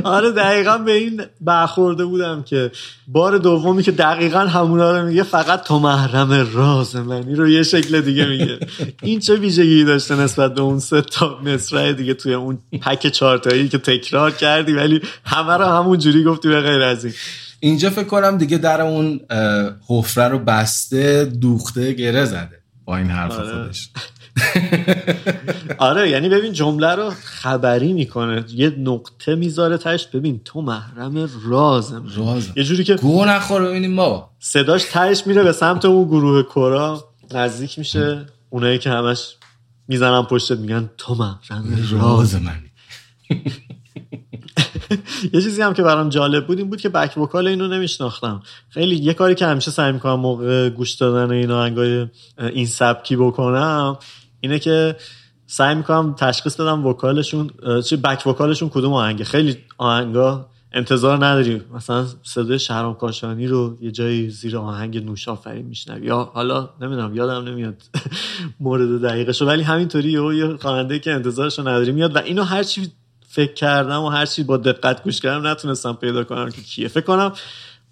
آره 0.05 0.31
دقیقا 0.31 0.79
به 0.79 0.92
این 0.92 1.23
برخورده 1.40 2.05
بودم 2.05 2.42
که 2.42 2.71
بار 3.09 3.38
دومی 3.38 3.83
که 3.83 3.92
دقیقا 3.92 4.38
همونا 4.38 4.99
رو 4.99 5.07
میگه 5.07 5.23
فقط 5.23 5.64
تو 5.64 5.79
محرم 5.79 6.49
راز 6.53 6.97
منی 6.97 7.35
رو 7.35 7.49
یه 7.49 7.62
شکل 7.62 8.01
دیگه 8.01 8.27
میگه. 8.27 8.59
این 9.03 9.21
چه 9.21 9.37
ویژگی 9.37 9.85
داشته 9.85 10.16
نسبت 10.16 10.55
به 10.55 10.61
اون 10.61 10.79
سه 10.79 11.01
تا 11.01 11.38
مصرع 11.45 11.92
دیگه 11.92 12.14
توی 12.14 12.35
اون 12.35 12.59
پک 12.83 13.09
چارتایی 13.09 13.69
که 13.69 13.79
تکرار 13.79 14.31
کردی 14.31 14.73
ولی 14.73 15.01
همه 15.25 15.53
رو 15.53 15.64
همون 15.64 15.99
جوری 15.99 16.25
گفتی 16.25 16.49
به 16.49 16.61
غیر 16.61 16.83
از 16.83 17.05
این. 17.05 17.14
اینجا 17.61 17.90
فکر 17.90 18.05
کنم 18.07 18.38
دیگه 18.38 18.59
در 18.59 18.81
اون 18.81 19.21
حفره 19.88 20.29
رو 20.29 20.38
بسته 20.38 21.25
دوخته 21.25 21.92
گره 21.92 22.25
زده 22.25 22.61
با 22.85 22.97
این 22.97 23.07
حرف 23.07 23.33
آره. 23.33 23.62
خودش. 23.62 23.88
آره 25.79 26.11
یعنی 26.11 26.29
ببین 26.29 26.53
جمله 26.53 26.94
رو 26.94 27.11
خبری 27.25 27.92
می‌کنه. 27.92 28.44
یه 28.55 28.75
نقطه 28.79 29.35
می‌ذاره 29.35 29.79
تش 29.79 30.07
ببین 30.07 30.40
تو 30.44 30.61
محرم 30.61 31.31
رازم. 31.44 32.05
رازم. 32.16 32.53
یه 32.57 32.64
جوری 32.64 32.85
که 32.85 32.94
گوه 32.94 33.29
نخور 33.29 33.62
ببینیم 33.62 33.94
ما 33.94 34.31
صداش 34.38 34.85
تهش 34.85 35.22
میره 35.27 35.42
به 35.42 35.53
سمت 35.53 35.85
اون 35.85 36.09
گروه 36.09 36.42
کورا. 36.42 37.05
نزدیک 37.35 37.79
میشه. 37.79 38.27
اونایی 38.51 38.79
که 38.79 38.90
همش 38.90 39.37
می‌زنن 39.88 40.22
پشتت 40.22 40.59
میگن 40.59 40.90
تو 40.99 41.14
محرم 41.14 41.88
راز 41.90 42.35
من 42.35 42.62
یه 45.33 45.40
چیزی 45.40 45.62
هم 45.62 45.75
که 45.75 45.83
برام 45.83 46.09
جالب 46.09 46.46
بود 46.46 46.59
این 46.59 46.70
بود 46.70 46.81
که 46.81 46.88
بک 46.88 47.18
وکال 47.18 47.49
اینو 47.49 47.68
نمیشناختم. 47.68 48.42
خیلی 48.68 48.96
یه 48.96 49.14
کاری 49.14 49.35
که 49.35 49.46
همیشه 49.46 49.70
سعی 49.70 49.92
می‌کنم 49.92 50.20
موقع 50.20 50.68
گوش 50.68 50.94
دادن 50.94 51.33
این 51.33 51.51
آهنگای 51.51 52.07
این 52.38 52.66
سبکی 52.66 53.16
بکنم 53.16 53.99
اینه 54.40 54.59
که 54.59 54.96
سعی 55.46 55.75
می‌کنم 55.75 56.14
تشخیص 56.14 56.61
بدم 56.61 56.87
وکالشون 56.87 57.51
چه 57.85 57.96
بک 57.96 58.27
وکالشون 58.27 58.68
کدوم 58.68 58.92
آهنگه. 58.92 59.25
خیلی 59.25 59.57
آهنگا 59.79 60.46
انتظار 60.72 61.27
نداریم. 61.27 61.64
مثلا 61.75 62.07
صدای 62.22 62.59
شهرام 62.59 62.94
کاشانی 62.94 63.46
رو 63.46 63.79
یه 63.81 63.90
جایی 63.90 64.31
زیر 64.31 64.57
آهنگ 64.59 65.05
نوش 65.05 65.29
آفرین 65.29 65.66
میشنوی. 65.66 66.07
یا 66.07 66.31
حالا 66.35 66.68
نمی‌دونم 66.81 67.14
یادم 67.14 67.49
نمیاد 67.49 67.83
مورد 68.61 69.03
دقیقش 69.03 69.42
ولی 69.42 69.62
همینطوری 69.62 70.11
یه 70.11 70.57
خواننده 70.57 70.99
که 70.99 71.12
انتظارش 71.12 71.59
رو 71.59 71.68
نداری 71.68 71.92
میاد 71.92 72.16
و 72.16 72.18
اینو 72.18 72.42
هرچی 72.42 72.92
فکر 73.29 73.53
کردم 73.53 74.03
و 74.03 74.09
هرچی 74.09 74.44
با 74.44 74.57
دقت 74.57 75.05
گوش 75.05 75.20
کردم 75.20 75.46
نتونستم 75.46 75.92
پیدا 75.92 76.25
کنم 76.25 76.51
که 76.51 76.62
کیه. 76.62 76.88
فکر 76.88 77.05
کنم 77.05 77.33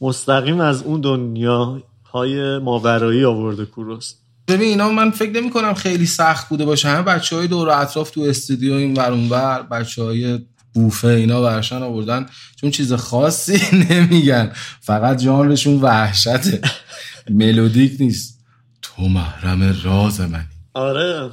مستقیم 0.01 0.61
از 0.61 0.83
اون 0.83 1.01
دنیا 1.01 1.83
های 2.13 2.59
ماورایی 2.59 3.25
آورده 3.25 3.65
کوروس. 3.65 4.15
ببین 4.49 4.69
اینا 4.69 4.89
من 4.89 5.11
فکر 5.11 5.31
نمی 5.31 5.51
کنم 5.51 5.75
خیلی 5.75 6.07
سخت 6.07 6.49
بوده 6.49 6.65
باشه. 6.65 6.89
همه 6.89 7.03
بچه 7.03 7.37
های 7.37 7.47
دور 7.47 7.71
اطراف 7.71 8.11
تو 8.11 8.21
استودیو 8.21 8.73
این 8.75 8.95
ور 8.95 9.13
اونور 9.13 9.63
بچه 9.63 10.03
های 10.03 10.39
بوفه 10.75 11.09
اینا 11.09 11.43
ورشن 11.43 11.83
آوردن. 11.83 12.27
چون 12.57 12.71
چیز 12.71 12.93
خاصی 12.93 13.61
نمیگن. 13.91 14.53
فقط 14.81 15.23
جانشون 15.23 15.81
وحشته. 15.81 16.61
ملودیک 17.31 17.97
نیست. 18.01 18.41
تو 18.83 19.03
محرم 19.03 19.77
راز 19.85 20.21
منی. 20.21 20.45
آره. 20.75 21.31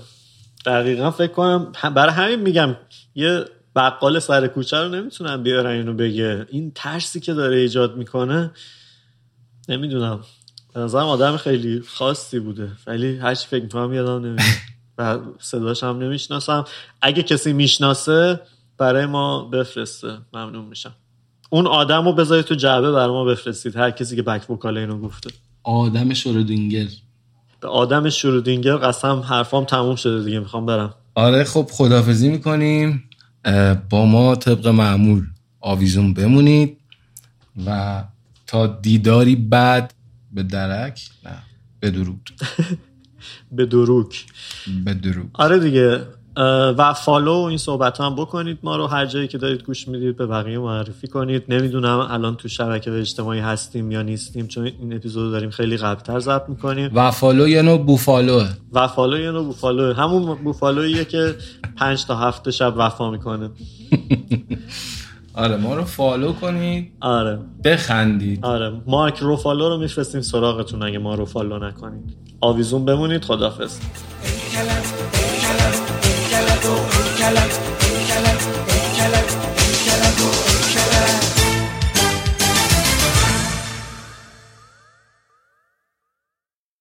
دقیقا 0.65 1.12
فکر 1.12 1.32
کنم 1.32 1.71
برای 1.95 2.13
همین 2.13 2.39
میگم 2.39 2.76
یه 3.15 3.45
بقال 3.76 4.19
سر 4.19 4.47
کوچه 4.47 4.78
رو 4.78 4.89
نمی‌تونن 4.89 5.43
بیارن 5.43 5.71
اینو 5.71 5.93
بگه. 5.93 6.45
این 6.50 6.71
ترسی 6.76 7.19
که 7.19 7.34
داره 7.34 7.58
ایجاد 7.58 7.97
می‌کنه 7.97 8.52
نمی‌دونم. 9.69 10.19
به 10.73 10.79
نظرم 10.79 11.05
آدم 11.05 11.38
خیلی 11.38 11.81
خاصی 11.88 12.39
بوده. 12.39 12.71
ولی 12.88 13.17
هرچی 13.17 13.47
فکر 13.47 13.63
می‌کنم 13.63 13.93
یادم 13.93 14.25
نمیاد. 14.25 14.39
و 14.97 15.19
صداش 15.39 15.84
هم 15.84 15.97
نمی‌شناسم. 15.99 16.65
اگه 17.01 17.23
کسی 17.23 17.53
می‌شناسه 17.53 18.39
برای 18.77 19.05
ما 19.05 19.43
بفرسته. 19.43 20.17
ممنون 20.34 20.65
میشم. 20.65 20.93
اون 21.49 21.67
آدم 21.67 22.05
رو 22.05 22.13
بذارید 22.13 22.45
تو 22.45 22.55
جعبه 22.55 22.91
برای 22.91 23.12
ما 23.12 23.25
بفرستید. 23.25 23.75
هر 23.75 23.91
کسی 23.91 24.15
که 24.15 24.21
بک 24.21 24.49
وکال 24.49 24.77
اینو 24.77 24.99
گفته. 24.99 25.29
آدم 25.63 26.13
شرودینگر 26.13 26.88
به 27.60 27.67
آدم 27.67 28.10
شرودینگر 28.10 28.75
قسم 28.77 29.19
حرفام 29.19 29.65
تموم 29.65 29.95
شده 29.95 30.23
دیگه. 30.23 30.39
می‌خوام 30.39 30.65
برم. 30.65 30.93
آره 31.15 31.43
خب 31.43 31.69
خدافزی 31.71 32.29
می‌کنیم. 32.29 33.03
با 33.89 34.05
ما 34.05 34.36
طبق 34.36 34.67
معمول 34.67 35.23
آویزون 35.60 36.13
بمونید 36.13 36.77
و 37.65 38.03
تا 38.47 38.67
دیداری 38.67 39.36
بعد 39.36 39.93
به 40.34 40.44
درک 40.44 41.10
نه. 41.26 41.32
به 41.80 41.91
درود. 41.91 42.30
به 43.58 43.65
دروک. 43.65 44.26
به 44.86 44.94
دروک. 44.94 45.28
آره 45.34 45.60
دیگه. 45.60 46.02
و 46.78 46.94
follow 46.93 47.32
این 47.32 47.58
صحبت 47.58 48.02
هم 48.02 48.15
بکنید. 48.15 48.60
ما 48.63 48.76
رو 48.76 48.88
هر 48.88 49.06
جایی 49.06 49.28
که 49.28 49.38
دارید 49.38 49.63
گوش 49.63 49.88
می‌دید 49.88 50.17
به 50.17 50.26
بقیه 50.26 50.60
معرفی 50.60 51.08
کنید. 51.08 51.44
نمی‌دونم 51.50 52.08
الان 52.12 52.36
تو 52.36 52.48
شبکه 52.48 52.91
اجتماعی 52.91 53.39
هستیم 53.39 53.91
یا 53.91 54.02
نیستیم 54.02 54.48
چون 54.48 54.63
این 54.63 54.94
اپیزود 54.94 55.32
داریم 55.32 55.50
خیلی 55.50 55.78
قبلتر 55.78 56.20
ضبط 56.20 56.50
می‌کنیم. 56.50 56.91
و 56.94 57.12
follow 57.12 57.47
یه 57.48 57.62
نوع 57.62 57.78
بوفالوه 57.78 58.50
و 58.74 58.88
follow 58.88 59.19
یه 59.20 59.32
نوع 59.32 59.44
بوفالوه 59.46 59.96
همون 59.96 60.36
بوفالویه 60.44 61.06
که 61.06 61.36
پنج 61.78 62.06
تا 62.06 62.15
هفته 62.15 62.52
شب 62.52 62.74
وفا 62.78 63.12
می‌کنه. 63.12 63.50
آره 65.34 65.58
ما 65.58 65.76
رو 65.76 65.84
follow 65.84 66.34
کنید 66.34 66.91
آره 67.02 67.39
بخندید 67.63 68.46
آره 68.46 68.72
مارک 68.88 69.17
رو 69.17 69.36
follow 69.36 69.69
رو 69.70 69.78
میفرستیم 69.78 70.22
سراغتون 70.22 70.84
اگه 70.84 70.98
ما 71.00 71.15
رو 71.15 71.26
follow 71.25 71.60
نکنید 71.67 72.17
آویزون 72.41 72.86
بمونید 72.86 73.24
خدافظ 73.24 73.80